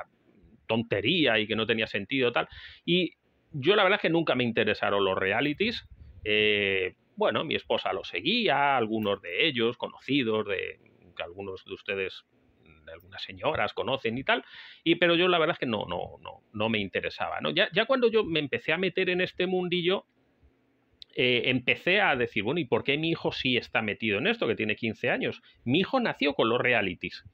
tontería 0.66 1.38
y 1.38 1.46
que 1.46 1.56
no 1.56 1.66
tenía 1.66 1.86
sentido 1.86 2.32
tal. 2.32 2.48
Y 2.84 3.12
yo 3.52 3.76
la 3.76 3.84
verdad 3.84 4.00
que 4.00 4.10
nunca 4.10 4.34
me 4.34 4.44
interesaron 4.44 5.04
los 5.04 5.16
realities. 5.16 5.86
Eh, 6.24 6.94
bueno, 7.16 7.44
mi 7.44 7.54
esposa 7.54 7.92
lo 7.92 8.04
seguía, 8.04 8.76
algunos 8.76 9.22
de 9.22 9.46
ellos 9.46 9.76
conocidos, 9.76 10.46
de 10.46 10.78
que 11.16 11.22
algunos 11.22 11.64
de 11.64 11.72
ustedes 11.72 12.24
de 12.86 12.92
algunas 12.92 13.22
señoras 13.22 13.72
conocen 13.72 14.16
y 14.16 14.24
tal, 14.24 14.44
y 14.84 14.94
pero 14.94 15.16
yo 15.16 15.28
la 15.28 15.38
verdad 15.38 15.56
que 15.58 15.66
no, 15.66 15.86
no, 15.86 16.18
no, 16.20 16.42
no 16.52 16.68
me 16.68 16.78
interesaba. 16.78 17.40
¿no? 17.40 17.50
Ya, 17.50 17.68
ya 17.72 17.84
cuando 17.84 18.08
yo 18.08 18.24
me 18.24 18.38
empecé 18.38 18.72
a 18.72 18.78
meter 18.78 19.10
en 19.10 19.20
este 19.20 19.46
mundillo, 19.46 20.06
eh, 21.18 21.48
empecé 21.48 22.02
a 22.02 22.14
decir, 22.14 22.42
bueno, 22.42 22.60
¿y 22.60 22.66
por 22.66 22.84
qué 22.84 22.98
mi 22.98 23.08
hijo 23.08 23.32
sí 23.32 23.56
está 23.56 23.80
metido 23.80 24.18
en 24.18 24.26
esto, 24.26 24.46
que 24.46 24.54
tiene 24.54 24.76
15 24.76 25.08
años? 25.08 25.40
Mi 25.64 25.78
hijo 25.80 25.98
nació 25.98 26.34
con 26.34 26.50
los 26.50 26.60
realities. 26.60 27.24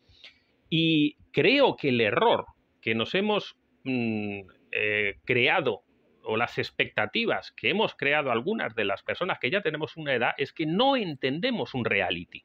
Y 0.70 1.16
creo 1.32 1.74
que 1.74 1.88
el 1.88 2.00
error 2.00 2.46
que 2.80 2.94
nos 2.94 3.12
hemos 3.16 3.56
mm, 3.82 4.42
eh, 4.70 5.16
creado 5.24 5.82
o 6.22 6.36
las 6.36 6.58
expectativas 6.58 7.50
que 7.50 7.70
hemos 7.70 7.96
creado 7.96 8.30
algunas 8.30 8.76
de 8.76 8.84
las 8.84 9.02
personas 9.02 9.40
que 9.40 9.50
ya 9.50 9.62
tenemos 9.62 9.96
una 9.96 10.14
edad 10.14 10.30
es 10.38 10.52
que 10.52 10.64
no 10.64 10.94
entendemos 10.96 11.74
un 11.74 11.84
reality. 11.84 12.44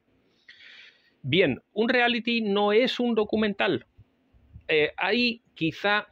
Bien, 1.22 1.62
un 1.72 1.88
reality 1.88 2.40
no 2.40 2.72
es 2.72 2.98
un 2.98 3.14
documental. 3.14 3.86
Eh, 4.66 4.92
ahí 4.96 5.42
quizá 5.54 6.08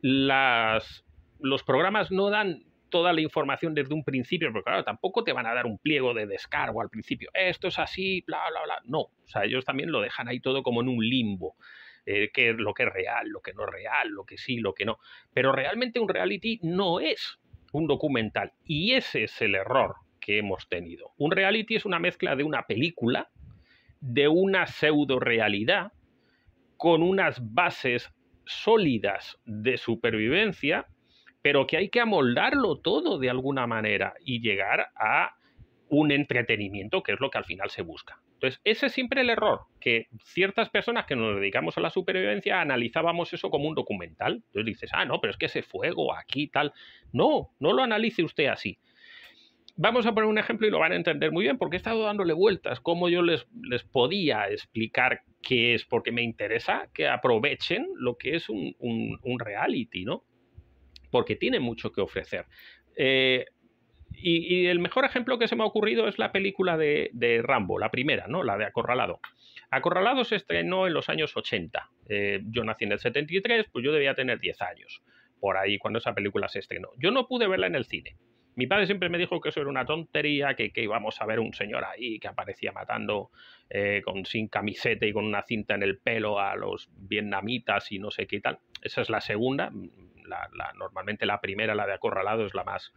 las, 0.00 1.04
los 1.40 1.62
programas 1.62 2.10
no 2.10 2.30
dan 2.30 2.64
toda 2.92 3.12
la 3.12 3.22
información 3.22 3.74
desde 3.74 3.94
un 3.94 4.04
principio, 4.04 4.52
porque 4.52 4.66
claro, 4.66 4.84
tampoco 4.84 5.24
te 5.24 5.32
van 5.32 5.46
a 5.46 5.54
dar 5.54 5.66
un 5.66 5.78
pliego 5.78 6.14
de 6.14 6.26
descargo 6.26 6.82
al 6.82 6.90
principio. 6.90 7.30
Esto 7.32 7.68
es 7.68 7.78
así, 7.78 8.22
bla, 8.26 8.42
bla, 8.50 8.62
bla. 8.62 8.82
No, 8.84 9.00
o 9.00 9.26
sea, 9.26 9.44
ellos 9.44 9.64
también 9.64 9.90
lo 9.90 10.00
dejan 10.00 10.28
ahí 10.28 10.38
todo 10.38 10.62
como 10.62 10.82
en 10.82 10.88
un 10.88 11.04
limbo. 11.04 11.56
Eh, 12.04 12.30
que, 12.32 12.52
lo 12.52 12.74
que 12.74 12.82
es 12.82 12.92
real, 12.92 13.28
lo 13.28 13.40
que 13.40 13.54
no 13.54 13.64
es 13.64 13.70
real, 13.70 14.08
lo 14.08 14.24
que 14.24 14.36
sí, 14.36 14.56
lo 14.58 14.74
que 14.74 14.84
no. 14.84 14.98
Pero 15.32 15.52
realmente 15.52 16.00
un 16.00 16.08
reality 16.08 16.58
no 16.62 17.00
es 17.00 17.40
un 17.72 17.86
documental. 17.86 18.52
Y 18.64 18.92
ese 18.92 19.24
es 19.24 19.40
el 19.40 19.54
error 19.54 19.96
que 20.20 20.38
hemos 20.38 20.68
tenido. 20.68 21.12
Un 21.16 21.30
reality 21.30 21.76
es 21.76 21.84
una 21.86 21.98
mezcla 21.98 22.36
de 22.36 22.44
una 22.44 22.66
película, 22.66 23.30
de 24.00 24.28
una 24.28 24.66
pseudo 24.66 25.18
realidad, 25.18 25.92
con 26.76 27.02
unas 27.02 27.40
bases 27.54 28.12
sólidas 28.44 29.38
de 29.46 29.76
supervivencia 29.76 30.88
pero 31.42 31.66
que 31.66 31.76
hay 31.76 31.88
que 31.88 32.00
amoldarlo 32.00 32.76
todo 32.76 33.18
de 33.18 33.28
alguna 33.28 33.66
manera 33.66 34.14
y 34.24 34.40
llegar 34.40 34.88
a 34.96 35.36
un 35.88 36.10
entretenimiento, 36.10 37.02
que 37.02 37.12
es 37.12 37.20
lo 37.20 37.30
que 37.30 37.38
al 37.38 37.44
final 37.44 37.68
se 37.68 37.82
busca. 37.82 38.22
Entonces, 38.34 38.60
ese 38.64 38.86
es 38.86 38.92
siempre 38.92 39.20
el 39.20 39.30
error, 39.30 39.66
que 39.78 40.06
ciertas 40.24 40.70
personas 40.70 41.04
que 41.04 41.14
nos 41.14 41.36
dedicamos 41.36 41.76
a 41.76 41.80
la 41.80 41.90
supervivencia 41.90 42.60
analizábamos 42.60 43.32
eso 43.32 43.50
como 43.50 43.68
un 43.68 43.74
documental. 43.74 44.42
Entonces 44.46 44.64
dices, 44.64 44.90
ah, 44.94 45.04
no, 45.04 45.20
pero 45.20 45.32
es 45.32 45.36
que 45.36 45.46
ese 45.46 45.62
fuego 45.62 46.14
aquí, 46.14 46.48
tal. 46.48 46.72
No, 47.12 47.50
no 47.60 47.72
lo 47.72 47.82
analice 47.82 48.24
usted 48.24 48.46
así. 48.46 48.78
Vamos 49.76 50.06
a 50.06 50.12
poner 50.12 50.28
un 50.28 50.38
ejemplo 50.38 50.66
y 50.66 50.70
lo 50.70 50.78
van 50.78 50.92
a 50.92 50.96
entender 50.96 51.30
muy 51.30 51.44
bien, 51.44 51.58
porque 51.58 51.76
he 51.76 51.78
estado 51.78 52.04
dándole 52.04 52.32
vueltas, 52.32 52.80
cómo 52.80 53.08
yo 53.08 53.22
les, 53.22 53.46
les 53.62 53.84
podía 53.84 54.48
explicar 54.48 55.22
qué 55.42 55.74
es, 55.74 55.84
porque 55.84 56.12
me 56.12 56.22
interesa 56.22 56.88
que 56.94 57.08
aprovechen 57.08 57.86
lo 57.96 58.16
que 58.16 58.36
es 58.36 58.48
un, 58.48 58.74
un 58.80 59.38
reality, 59.38 60.04
¿no? 60.04 60.24
Porque 61.12 61.36
tiene 61.36 61.60
mucho 61.60 61.92
que 61.92 62.00
ofrecer. 62.00 62.46
Eh, 62.96 63.44
y, 64.14 64.66
el 64.66 64.78
mejor 64.78 65.04
ejemplo 65.04 65.38
que 65.38 65.46
se 65.46 65.56
me 65.56 65.62
ha 65.62 65.66
ocurrido 65.66 66.08
es 66.08 66.18
la 66.18 66.32
película 66.32 66.76
de, 66.76 67.40
Rambo, 67.44 67.78
la 67.78 67.90
primera, 67.90 68.26
¿no? 68.26 68.42
La 68.42 68.56
de 68.56 68.64
Acorralado. 68.64 69.20
Acorralado 69.70 70.24
se 70.24 70.36
estrenó 70.36 70.86
en 70.86 70.94
los 70.94 71.08
años 71.08 71.36
80. 71.36 71.90
Eh, 72.08 72.40
yo 72.46 72.64
nací 72.64 72.84
en 72.84 72.92
el 72.92 72.98
73, 72.98 73.66
pues 73.72 73.84
yo 73.84 73.92
debía 73.92 74.14
tener 74.14 74.40
10 74.40 74.60
años, 74.62 75.02
por 75.40 75.56
ahí 75.56 75.78
cuando 75.78 75.98
esa 75.98 76.14
película 76.14 76.48
se 76.48 76.58
estrenó. 76.58 76.90
Yo 76.98 77.10
no 77.10 77.26
pude 77.26 77.46
verla 77.46 77.66
en 77.66 77.74
el 77.74 77.84
cine. 77.84 78.16
Mi 78.54 78.66
padre 78.66 78.84
siempre 78.84 79.08
me 79.08 79.16
dijo 79.16 79.40
que 79.40 79.48
eso 79.48 79.60
era 79.60 79.70
una 79.70 79.86
tontería, 79.86 80.54
que, 80.54 80.70
íbamos 80.76 81.20
a 81.22 81.26
ver 81.26 81.40
un 81.40 81.54
señor 81.54 81.84
ahí 81.84 82.18
que 82.18 82.28
aparecía 82.28 82.70
matando 82.70 83.30
eh, 83.70 84.02
con, 84.04 84.26
sin 84.26 84.48
camiseta 84.48 85.06
y 85.06 85.12
con 85.12 85.24
una 85.24 85.42
cinta 85.42 85.74
en 85.74 85.82
el 85.82 85.98
pelo 85.98 86.38
a 86.38 86.54
los 86.54 86.90
vietnamitas 86.94 87.90
y 87.92 87.98
no 87.98 88.10
sé 88.10 88.26
qué 88.26 88.40
tal. 88.40 88.58
Esa 88.82 89.00
es 89.00 89.08
la 89.08 89.22
segunda 89.22 89.72
normalmente 90.76 91.26
la 91.26 91.40
primera, 91.40 91.74
la 91.74 91.86
de 91.86 91.94
acorralado, 91.94 92.46
es 92.46 92.54
la 92.54 92.64
más... 92.64 92.92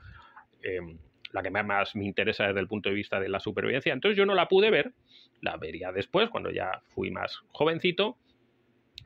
Em, 0.61 0.97
la 1.31 1.43
que 1.43 1.51
más 1.51 1.95
me 1.97 2.05
interesa 2.05 2.47
desde 2.47 2.61
el 2.61 2.67
punto 2.67 2.87
de 2.87 2.95
vista 2.95 3.19
de 3.19 3.27
la 3.27 3.41
supervivencia. 3.41 3.91
Entonces 3.91 4.17
yo 4.17 4.25
no 4.25 4.35
la 4.35 4.47
pude 4.47 4.71
ver, 4.71 4.93
la 5.41 5.57
vería 5.57 5.91
después, 5.91 6.29
cuando 6.29 6.49
ya 6.49 6.81
fui 6.93 7.11
más 7.11 7.41
jovencito, 7.51 8.17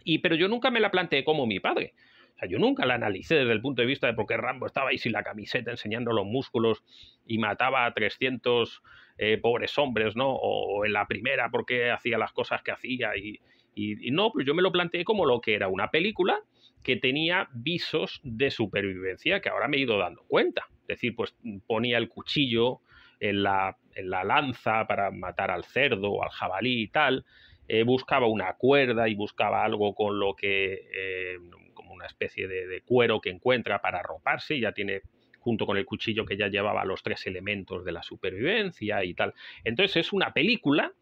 y, 0.04 0.20
pero 0.20 0.36
yo 0.36 0.48
nunca 0.48 0.70
me 0.70 0.80
la 0.80 0.92
planteé 0.92 1.24
como 1.24 1.48
mi 1.48 1.60
padre. 1.60 1.94
O 2.36 2.40
sea, 2.40 2.48
yo 2.48 2.60
nunca 2.60 2.86
la 2.86 2.96
analicé 2.96 3.36
desde 3.36 3.52
el 3.52 3.62
punto 3.62 3.82
de 3.82 3.88
vista 3.88 4.08
de 4.08 4.14
por 4.14 4.28
qué 4.28 4.38
Rambo 4.38 4.66
estaba 4.66 4.92
ahí 4.92 4.98
sin 4.98 5.12
la 5.12 5.24
camiseta 5.24 5.72
enseñando 5.72 6.14
los 6.14 6.26
músculos 6.26 6.84
y 7.26 7.38
mataba 7.38 7.86
a 7.86 7.94
300 7.94 8.82
eh, 9.18 9.38
pobres 9.38 9.78
hombres, 9.78 10.16
¿no? 10.16 10.30
O, 10.32 10.86
en 10.86 10.94
la 10.94 11.06
primera, 11.06 11.50
por 11.50 11.66
qué 11.66 11.92
hacía 11.92 12.18
las 12.18 12.32
cosas 12.32 12.62
que 12.62 12.72
hacía. 12.72 13.18
Y, 13.18 13.40
y, 13.76 14.12
no, 14.12 14.32
pues 14.32 14.46
yo 14.46 14.54
me 14.54 14.62
lo 14.62 14.72
planteé 14.72 15.04
como 15.04 15.26
lo 15.26 15.42
que 15.42 15.56
era 15.56 15.68
una 15.68 15.92
película 15.92 16.40
que 16.84 16.98
tenía 16.98 17.50
visos 17.54 18.20
de 18.24 18.52
supervivencia 18.52 19.42
que 19.42 19.50
ahora 19.50 19.68
me 19.68 19.78
he 19.78 19.82
ido 19.82 19.98
dando 19.98 20.24
cuenta. 20.24 20.68
Es 20.82 20.88
decir, 20.88 21.16
pues 21.16 21.36
ponía 21.68 21.98
el 21.98 22.10
cuchillo 22.10 22.82
en 23.20 23.44
la, 23.44 23.78
en 23.96 24.10
la 24.10 24.24
lanza 24.24 24.88
para 24.88 25.12
matar 25.12 25.52
al 25.52 25.66
cerdo 25.66 26.12
o 26.12 26.24
al 26.24 26.30
jabalí 26.30 26.84
y 26.84 26.88
tal. 26.88 27.26
Eh, 27.68 27.84
buscaba 27.84 28.26
una 28.26 28.54
cuerda 28.54 29.08
y 29.08 29.14
buscaba 29.14 29.64
algo 29.64 29.94
con 29.94 30.20
lo 30.20 30.36
que, 30.36 30.90
eh, 30.92 31.38
como 31.76 31.94
una 31.94 32.08
especie 32.08 32.48
de, 32.48 32.82
cuero 32.82 33.22
que 33.22 33.30
encuentra 33.30 33.80
para 33.80 34.00
arroparse, 34.00 34.56
y 34.56 34.62
ya 34.62 34.72
tiene 34.72 35.04
junto 35.38 35.68
con 35.68 35.78
el 35.78 35.86
cuchillo 35.86 36.26
que 36.26 36.36
ya 36.36 36.48
llevaba 36.48 36.84
los 36.84 37.04
tres 37.04 37.28
elementos 37.28 37.86
de 37.86 37.92
la 37.92 38.02
supervivencia 38.02 39.04
y 39.04 39.14
tal. 39.14 39.36
Entonces 39.64 39.98
es 39.98 40.14
una 40.14 40.34
película 40.34 40.94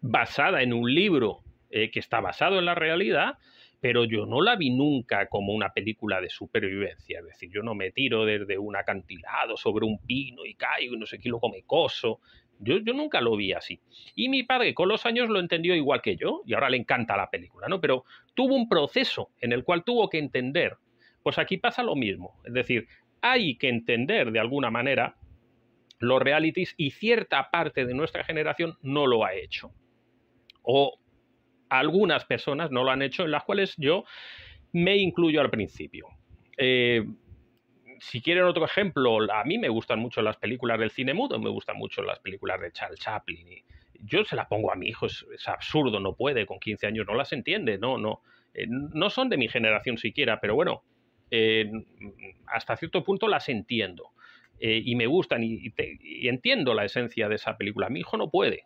basada 0.00 0.62
en 0.62 0.72
un 0.72 0.92
libro 0.92 1.42
eh, 1.70 1.90
que 1.90 2.00
está 2.00 2.20
basado 2.20 2.58
en 2.58 2.64
la 2.64 2.74
realidad, 2.74 3.38
pero 3.80 4.04
yo 4.04 4.26
no 4.26 4.40
la 4.40 4.56
vi 4.56 4.70
nunca 4.70 5.26
como 5.28 5.52
una 5.52 5.72
película 5.72 6.20
de 6.20 6.30
supervivencia. 6.30 7.20
Es 7.20 7.26
decir, 7.26 7.50
yo 7.52 7.62
no 7.62 7.74
me 7.74 7.92
tiro 7.92 8.24
desde 8.24 8.58
un 8.58 8.76
acantilado 8.76 9.56
sobre 9.56 9.84
un 9.84 9.98
pino 9.98 10.44
y 10.44 10.54
caigo 10.54 10.94
y 10.94 10.98
no 10.98 11.06
sé 11.06 11.18
qué 11.18 11.28
lo 11.28 11.38
come 11.38 11.62
coso. 11.66 12.20
Yo, 12.58 12.78
yo, 12.78 12.94
nunca 12.94 13.20
lo 13.20 13.36
vi 13.36 13.52
así. 13.52 13.80
Y 14.14 14.30
mi 14.30 14.42
padre 14.42 14.72
con 14.72 14.88
los 14.88 15.04
años 15.04 15.28
lo 15.28 15.40
entendió 15.40 15.74
igual 15.74 16.00
que 16.00 16.16
yo 16.16 16.42
y 16.46 16.54
ahora 16.54 16.70
le 16.70 16.78
encanta 16.78 17.16
la 17.16 17.28
película, 17.28 17.68
¿no? 17.68 17.80
Pero 17.80 18.04
tuvo 18.34 18.54
un 18.54 18.68
proceso 18.68 19.30
en 19.40 19.52
el 19.52 19.62
cual 19.62 19.84
tuvo 19.84 20.08
que 20.08 20.18
entender. 20.18 20.78
Pues 21.22 21.38
aquí 21.38 21.58
pasa 21.58 21.82
lo 21.82 21.96
mismo. 21.96 22.40
Es 22.46 22.54
decir, 22.54 22.86
hay 23.20 23.56
que 23.56 23.68
entender 23.68 24.32
de 24.32 24.40
alguna 24.40 24.70
manera 24.70 25.16
los 25.98 26.20
realities 26.20 26.74
y 26.76 26.90
cierta 26.90 27.50
parte 27.50 27.84
de 27.84 27.94
nuestra 27.94 28.24
generación 28.24 28.78
no 28.82 29.06
lo 29.06 29.24
ha 29.24 29.34
hecho. 29.34 29.70
O 30.62 30.98
algunas 31.68 32.24
personas 32.24 32.70
no 32.70 32.84
lo 32.84 32.90
han 32.90 33.02
hecho, 33.02 33.24
en 33.24 33.30
las 33.30 33.44
cuales 33.44 33.74
yo 33.76 34.04
me 34.72 34.96
incluyo 34.96 35.40
al 35.40 35.50
principio. 35.50 36.08
Eh, 36.56 37.04
si 37.98 38.20
quieren 38.20 38.44
otro 38.44 38.64
ejemplo, 38.64 39.18
a 39.32 39.44
mí 39.44 39.58
me 39.58 39.68
gustan 39.68 39.98
mucho 39.98 40.20
las 40.22 40.36
películas 40.36 40.78
del 40.78 40.90
cine 40.90 41.14
mudo, 41.14 41.38
me 41.38 41.50
gustan 41.50 41.76
mucho 41.76 42.02
las 42.02 42.18
películas 42.20 42.60
de 42.60 42.72
Charles 42.72 43.00
Chaplin. 43.00 43.62
Yo 44.00 44.24
se 44.24 44.36
las 44.36 44.46
pongo 44.46 44.70
a 44.70 44.76
mi 44.76 44.88
hijo, 44.88 45.06
es, 45.06 45.24
absurdo, 45.46 45.98
no 45.98 46.14
puede, 46.14 46.44
con 46.44 46.60
15 46.60 46.86
años 46.86 47.06
no 47.06 47.14
las 47.14 47.32
entiende, 47.32 47.78
no, 47.78 47.96
no. 47.96 48.20
Eh, 48.52 48.66
no 48.68 49.08
son 49.08 49.30
de 49.30 49.38
mi 49.38 49.48
generación 49.48 49.96
siquiera, 49.96 50.40
pero 50.40 50.54
bueno, 50.54 50.82
eh, 51.30 51.70
hasta 52.46 52.76
cierto 52.76 53.02
punto 53.02 53.28
las 53.28 53.48
entiendo. 53.48 54.10
Y 54.58 54.96
me 54.96 55.06
gustan 55.06 55.44
y, 55.44 55.70
entiendo 56.26 56.72
la 56.72 56.86
esencia 56.86 57.28
de 57.28 57.34
esa 57.34 57.58
película. 57.58 57.90
Mi 57.90 58.00
hijo 58.00 58.16
no 58.16 58.30
puede. 58.30 58.64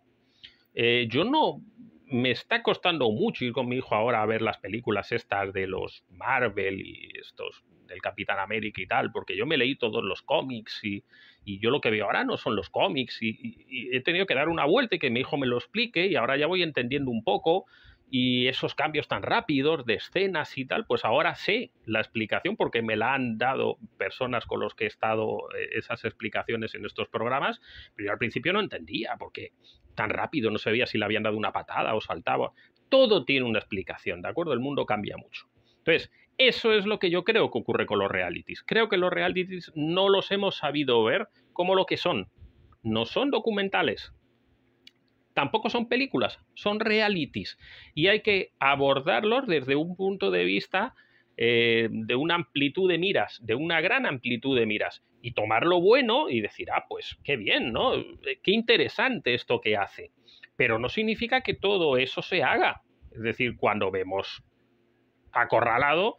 yo 0.73 1.25
no, 1.25 1.61
me 2.11 2.31
está 2.31 2.63
costando 2.63 3.11
mucho 3.11 3.45
ir 3.45 3.53
con 3.53 3.69
mi 3.69 3.77
hijo 3.77 3.95
ahora 3.95 4.23
a 4.23 4.27
ver 4.27 4.43
las 4.43 4.59
películas 4.59 5.13
estas 5.13 5.53
de 5.53 5.67
los 5.67 6.05
Marvel 6.11 6.81
y 6.81 7.09
estos 7.19 7.63
del 7.87 8.01
Capitán 8.01 8.39
América 8.39 8.81
y 8.81 8.87
tal, 8.87 9.13
porque 9.13 9.37
yo 9.37 9.47
me 9.47 9.57
leí 9.57 9.77
todos 9.77 10.05
los 10.05 10.23
cómics 10.23 10.81
y, 10.85 11.05
yo 11.45 11.71
lo 11.71 11.81
que 11.81 11.91
veo 11.91 12.05
ahora 12.05 12.25
no 12.25 12.37
son 12.37 12.55
los 12.55 12.71
cómics 12.71 13.21
y, 13.23 13.31
y, 13.69 13.97
he 13.97 14.01
tenido 14.03 14.27
que 14.27 14.35
dar 14.35 14.49
una 14.49 14.65
vuelta 14.67 14.95
y 14.95 14.99
que 15.01 15.11
mi 15.11 15.21
hijo 15.21 15.37
me 15.37 15.49
lo 15.49 15.57
explique 15.57 16.07
y 16.07 16.15
ahora 16.15 16.37
ya 16.37 16.47
voy 16.47 16.63
entendiendo 16.63 17.11
un 17.11 17.25
poco 17.25 17.67
y 18.11 18.49
esos 18.49 18.75
cambios 18.75 19.07
tan 19.07 19.23
rápidos 19.23 19.87
de 19.87 19.95
escenas 19.95 20.59
y 20.59 20.65
tal, 20.65 20.85
pues 20.85 21.05
ahora 21.05 21.37
sé 21.37 21.71
la 21.87 22.01
explicación 22.01 22.57
porque 22.57 22.83
me 22.83 22.97
la 22.97 23.15
han 23.15 23.39
dado 23.39 23.79
personas 23.99 24.47
con 24.47 24.61
los 24.61 24.75
que 24.75 24.85
he 24.85 24.89
estado 24.89 25.49
eh, 25.57 25.69
esas 25.73 26.05
explicaciones 26.05 26.75
en 26.75 26.85
estos 26.85 27.09
programas, 27.09 27.61
pero 27.95 28.07
yo 28.07 28.13
al 28.13 28.19
principio 28.19 28.53
no 28.53 28.61
entendía 28.61 29.17
porque 29.17 29.53
tan 29.95 30.11
rápido 30.11 30.51
no 30.51 30.59
se 30.59 30.73
veía 30.73 30.87
si 30.87 30.99
le 30.99 31.05
habían 31.05 31.23
dado 31.23 31.37
una 31.37 31.53
patada 31.53 31.95
o 31.95 32.01
saltaba. 32.01 32.53
Todo 32.89 33.25
tiene 33.25 33.47
una 33.47 33.61
explicación, 33.61 34.23
¿de 34.23 34.29
acuerdo? 34.29 34.53
El 34.53 34.61
mundo 34.61 34.87
cambia 34.87 35.17
mucho. 35.17 35.47
Entonces, 35.79 36.11
eso 36.37 36.73
es 36.73 36.87
lo 36.87 36.99
que 36.99 37.11
yo 37.11 37.23
creo 37.23 37.51
que 37.51 37.59
ocurre 37.59 37.87
con 37.87 38.01
los 38.01 38.11
realities. 38.11 38.65
Creo 38.65 38.89
que 38.89 38.97
los 38.97 39.13
realities 39.13 39.71
no 39.77 40.09
los 40.09 40.33
hemos 40.33 40.57
sabido 40.57 41.05
ver 41.05 41.29
como 41.53 41.75
lo 41.75 41.87
que 41.87 41.97
son. 41.97 42.29
No 42.83 43.05
son 43.05 43.31
documentales, 43.31 44.13
tampoco 45.41 45.71
son 45.71 45.89
películas, 45.89 46.39
son 46.53 46.81
realities. 46.81 47.57
Y 47.95 48.09
hay 48.09 48.21
que 48.21 48.53
abordarlos 48.61 49.47
desde 49.47 49.75
un 49.75 49.97
punto 49.97 50.31
de 50.31 50.45
vista 50.45 50.95
eh, 51.39 51.89
de 51.91 52.15
una 52.15 52.35
amplitud 52.35 52.91
de 52.91 52.99
miras, 52.99 53.41
de 53.43 53.55
una 53.55 53.81
gran 53.81 54.05
amplitud 54.05 54.59
de 54.59 54.67
miras. 54.67 55.03
Y 55.23 55.33
tomar 55.33 55.65
lo 55.65 55.81
bueno 55.81 56.29
y 56.29 56.43
decir, 56.43 56.69
ah, 56.71 56.85
pues 56.91 57.19
qué 57.25 57.39
bien, 57.39 57.73
¿no? 57.73 57.95
Eh, 57.95 58.39
qué 58.43 58.51
interesante 58.51 59.33
esto 59.33 59.63
que 59.63 59.79
hace. 59.79 60.13
Pero 60.57 60.79
no 60.79 60.91
significa 60.91 61.41
que 61.41 61.55
todo 61.55 61.97
eso 61.97 62.21
se 62.21 62.43
haga. 62.43 62.83
Es 63.11 63.23
decir, 63.23 63.57
cuando 63.57 63.91
vemos 63.91 64.45
acorralado, 65.33 66.17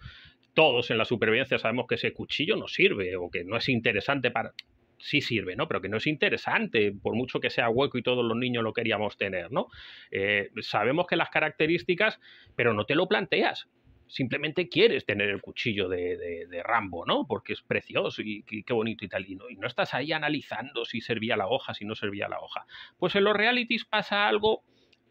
todos 0.56 0.90
en 0.90 0.98
la 0.98 1.06
supervivencia 1.06 1.60
sabemos 1.60 1.86
que 1.88 1.96
ese 1.96 2.12
cuchillo 2.12 2.56
no 2.56 2.68
sirve 2.68 3.16
o 3.18 3.30
que 3.30 3.44
no 3.44 3.56
es 3.56 3.70
interesante 3.70 4.32
para 4.32 4.54
sí 5.02 5.22
sirve, 5.22 5.56
¿no? 5.56 5.68
Pero 5.68 5.82
que 5.82 5.90
no 5.90 5.98
es 5.98 6.08
interesante, 6.08 6.92
por 6.92 7.16
mucho 7.16 7.40
que 7.40 7.50
sea 7.50 7.70
hueco 7.70 7.98
y 7.98 8.04
todos 8.04 8.24
los 8.24 8.38
niños 8.38 8.64
lo 8.64 8.74
queríamos 8.74 9.18
tener, 9.18 9.52
¿no? 9.52 9.68
Eh, 10.12 10.50
sabemos 10.62 11.08
que 11.08 11.16
las 11.16 11.30
características, 11.30 12.20
pero 12.56 12.74
no 12.74 12.86
te 12.86 12.96
lo 12.96 13.08
planteas. 13.08 13.68
Simplemente 14.08 14.68
quieres 14.68 15.06
tener 15.06 15.30
el 15.30 15.42
cuchillo 15.42 15.88
de, 15.88 16.62
Rambo, 16.64 17.06
¿no? 17.06 17.26
Porque 17.28 17.54
es 17.54 17.62
precioso 17.62 18.22
y, 18.22 18.44
qué 18.44 18.74
bonito 18.74 19.06
y 19.06 19.08
tal. 19.08 19.26
Y 19.28 19.36
no, 19.36 19.50
y 19.50 19.56
no 19.56 19.68
estás 19.68 19.94
ahí 19.94 20.12
analizando 20.12 20.84
si 20.86 21.00
servía 21.00 21.38
la 21.38 21.48
hoja, 21.48 21.74
si 21.74 21.86
no 21.86 21.96
servía 21.96 22.28
la 22.28 22.40
hoja. 22.40 22.66
Pues 23.00 23.16
en 23.16 23.24
los 23.24 23.36
realities 23.36 23.86
pasa 23.86 24.28
algo. 24.28 24.64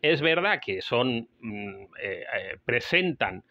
Es 0.03 0.21
verdad 0.21 0.61
que 0.65 0.83
son. 0.83 1.29
Mm, 1.41 1.85
eh, 2.03 2.25
eh, 2.37 2.57
presentan 2.65 3.45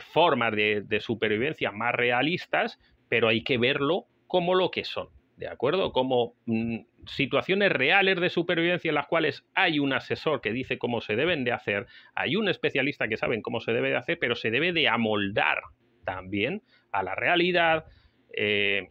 formas 0.00 0.52
de 0.54 0.98
supervivencia 1.00 1.72
más 1.72 1.94
realistas, 1.94 2.78
pero 3.08 3.28
hay 3.28 3.42
que 3.42 3.56
verlo 3.56 4.04
como 4.26 4.54
lo 4.54 4.70
que 4.70 4.84
son. 4.84 5.08
¿De 5.36 5.48
acuerdo? 5.48 5.92
Como 5.92 6.34
mm, 6.46 6.78
situaciones 7.06 7.70
reales 7.70 8.20
de 8.20 8.30
supervivencia 8.30 8.88
en 8.88 8.94
las 8.94 9.06
cuales 9.06 9.44
hay 9.54 9.78
un 9.78 9.92
asesor 9.92 10.40
que 10.40 10.52
dice 10.52 10.78
cómo 10.78 11.00
se 11.00 11.14
deben 11.14 11.44
de 11.44 11.52
hacer, 11.52 11.86
hay 12.14 12.36
un 12.36 12.48
especialista 12.48 13.08
que 13.08 13.16
sabe 13.16 13.40
cómo 13.42 13.60
se 13.60 13.72
debe 13.72 13.90
de 13.90 13.96
hacer, 13.96 14.18
pero 14.18 14.34
se 14.34 14.50
debe 14.50 14.72
de 14.72 14.88
amoldar 14.88 15.62
también 16.04 16.62
a 16.90 17.02
la 17.02 17.14
realidad. 17.14 17.84
Eh, 18.32 18.88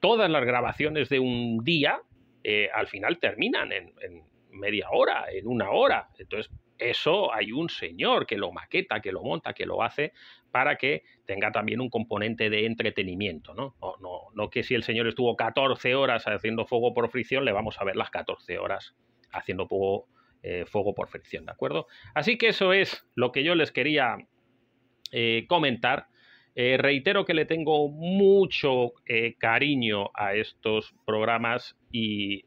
todas 0.00 0.30
las 0.30 0.44
grabaciones 0.44 1.08
de 1.08 1.20
un 1.20 1.62
día 1.64 2.00
eh, 2.42 2.70
al 2.72 2.86
final 2.86 3.18
terminan 3.18 3.72
en, 3.72 3.92
en 4.00 4.22
media 4.50 4.88
hora, 4.90 5.26
en 5.30 5.46
una 5.46 5.70
hora. 5.70 6.08
Entonces, 6.18 6.50
eso 6.78 7.34
hay 7.34 7.52
un 7.52 7.68
señor 7.68 8.26
que 8.26 8.38
lo 8.38 8.52
maqueta, 8.52 9.00
que 9.00 9.12
lo 9.12 9.22
monta, 9.22 9.52
que 9.52 9.66
lo 9.66 9.82
hace 9.82 10.12
para 10.50 10.76
que 10.76 11.02
tenga 11.26 11.52
también 11.52 11.80
un 11.80 11.90
componente 11.90 12.50
de 12.50 12.66
entretenimiento, 12.66 13.54
¿no? 13.54 13.74
No, 13.80 14.28
no, 14.34 14.50
que 14.50 14.62
si 14.62 14.74
el 14.74 14.82
señor 14.82 15.06
estuvo 15.06 15.36
14 15.36 15.94
horas 15.94 16.24
haciendo 16.26 16.66
fuego 16.66 16.94
por 16.94 17.10
fricción, 17.10 17.44
le 17.44 17.52
vamos 17.52 17.80
a 17.80 17.84
ver 17.84 17.96
las 17.96 18.10
14 18.10 18.58
horas 18.58 18.94
haciendo 19.32 19.66
fuego, 19.66 20.06
eh, 20.42 20.64
fuego 20.66 20.94
por 20.94 21.08
fricción, 21.08 21.44
¿de 21.44 21.52
acuerdo? 21.52 21.86
Así 22.14 22.38
que 22.38 22.48
eso 22.48 22.72
es 22.72 23.06
lo 23.14 23.32
que 23.32 23.44
yo 23.44 23.54
les 23.54 23.72
quería 23.72 24.16
eh, 25.12 25.44
comentar. 25.48 26.06
Eh, 26.54 26.76
reitero 26.76 27.24
que 27.24 27.34
le 27.34 27.44
tengo 27.44 27.88
mucho 27.88 28.92
cariño 29.38 30.10
a 30.12 30.34
estos 30.34 30.92
programas 31.06 31.76
y, 31.92 32.42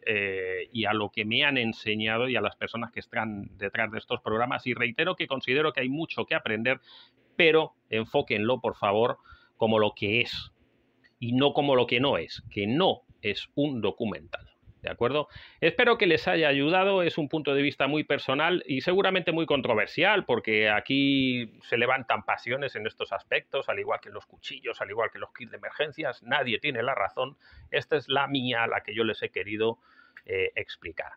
y, 0.74 0.84
a 0.84 0.92
lo 0.92 1.12
que 1.12 1.24
me 1.24 1.46
han 1.46 1.58
enseñado 1.58 2.28
y 2.28 2.36
a 2.36 2.42
las 2.42 2.58
personas 2.58 2.92
que 2.92 3.00
están 3.00 3.58
detrás 3.58 3.90
de 3.90 4.00
estos 4.00 4.20
programas. 4.20 4.68
Y 4.68 4.74
reitero 4.74 5.16
que 5.16 5.28
considero 5.28 5.72
que 5.72 5.80
hay 5.80 5.88
mucho 5.88 6.26
que 6.26 6.36
aprender 6.36 6.82
pero 7.42 7.74
enfóquenlo, 7.90 8.62
por 8.62 8.76
favor, 8.76 9.18
como 9.58 9.80
lo 9.80 9.94
que 9.96 10.22
es 10.22 10.52
y 11.18 11.34
no 11.34 11.54
como 11.54 11.76
lo 11.76 11.88
que 11.88 12.00
no 12.00 12.20
es, 12.20 12.44
que 12.52 12.68
no 12.68 13.02
es 13.24 13.50
un 13.56 13.82
documental. 13.82 14.48
¿De 14.84 14.92
acuerdo? 14.92 15.28
Espero 15.60 15.98
que 15.98 16.06
les 16.06 16.28
haya 16.28 16.50
ayudado. 16.50 17.02
Es 17.02 17.18
un 17.18 17.30
punto 17.30 17.56
de 17.56 17.64
vista 17.64 17.88
muy 17.88 18.04
personal 18.04 18.64
y 18.68 18.82
seguramente 18.82 19.32
muy 19.32 19.48
controversial, 19.48 20.24
porque 20.26 20.70
aquí 20.70 21.52
se 21.64 21.80
levantan 21.80 22.26
pasiones 22.26 22.76
en 22.76 22.86
estos 22.86 23.12
aspectos, 23.12 23.70
al 23.70 23.80
igual 23.80 24.02
que 24.02 24.12
los 24.12 24.28
cuchillos, 24.28 24.80
al 24.80 24.92
igual 24.92 25.10
que 25.12 25.18
los 25.18 25.34
kits 25.34 25.50
de 25.50 25.58
emergencias. 25.58 26.22
Nadie 26.22 26.60
tiene 26.60 26.84
la 26.84 26.94
razón. 26.94 27.38
Esta 27.72 27.98
es 27.98 28.08
la 28.08 28.28
mía, 28.28 28.68
la 28.68 28.82
que 28.82 28.94
yo 28.94 29.04
les 29.04 29.24
he 29.24 29.30
querido 29.30 29.80
eh, 30.28 30.52
explicar. 30.54 31.14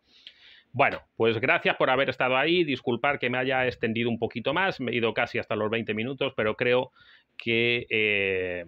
Bueno, 0.72 1.00
pues 1.16 1.40
gracias 1.40 1.76
por 1.76 1.90
haber 1.90 2.10
estado 2.10 2.36
ahí. 2.36 2.64
Disculpar 2.64 3.18
que 3.18 3.30
me 3.30 3.38
haya 3.38 3.66
extendido 3.66 4.10
un 4.10 4.18
poquito 4.18 4.52
más. 4.52 4.80
Me 4.80 4.92
he 4.92 4.96
ido 4.96 5.14
casi 5.14 5.38
hasta 5.38 5.56
los 5.56 5.70
20 5.70 5.94
minutos, 5.94 6.32
pero 6.36 6.56
creo 6.56 6.90
que 7.36 7.86
eh, 7.90 8.64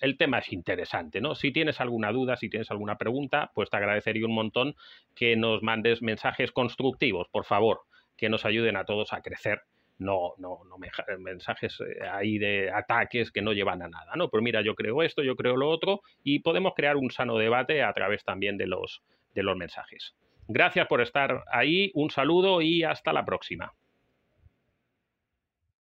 el 0.00 0.16
tema 0.16 0.38
es 0.38 0.50
interesante, 0.52 1.20
¿no? 1.20 1.34
Si 1.34 1.52
tienes 1.52 1.80
alguna 1.80 2.10
duda, 2.10 2.36
si 2.36 2.48
tienes 2.48 2.70
alguna 2.70 2.96
pregunta, 2.96 3.50
pues 3.54 3.68
te 3.68 3.76
agradecería 3.76 4.26
un 4.26 4.34
montón 4.34 4.76
que 5.14 5.36
nos 5.36 5.62
mandes 5.62 6.00
mensajes 6.00 6.52
constructivos, 6.52 7.28
por 7.28 7.44
favor 7.44 7.82
que 8.20 8.28
nos 8.28 8.44
ayuden 8.44 8.76
a 8.76 8.84
todos 8.84 9.14
a 9.14 9.22
crecer. 9.22 9.62
No, 10.00 10.32
no, 10.38 10.62
no 10.68 10.76
mensajes 11.18 11.78
eh, 11.80 12.08
ahí 12.10 12.38
de 12.38 12.70
ataques 12.70 13.30
que 13.30 13.42
no 13.42 13.52
llevan 13.52 13.82
a 13.82 13.88
nada, 13.88 14.16
¿no? 14.16 14.30
Pues 14.30 14.42
mira, 14.42 14.62
yo 14.62 14.74
creo 14.74 15.02
esto, 15.02 15.22
yo 15.22 15.36
creo 15.36 15.56
lo 15.56 15.68
otro, 15.68 16.00
y 16.24 16.38
podemos 16.38 16.72
crear 16.74 16.96
un 16.96 17.10
sano 17.10 17.36
debate 17.36 17.82
a 17.82 17.92
través 17.92 18.24
también 18.24 18.56
de 18.56 18.66
los, 18.66 19.02
de 19.34 19.42
los 19.42 19.56
mensajes. 19.56 20.14
Gracias 20.48 20.86
por 20.88 21.00
estar 21.02 21.44
ahí, 21.52 21.92
un 21.94 22.10
saludo 22.10 22.62
y 22.62 22.82
hasta 22.82 23.12
la 23.12 23.24
próxima. 23.24 23.72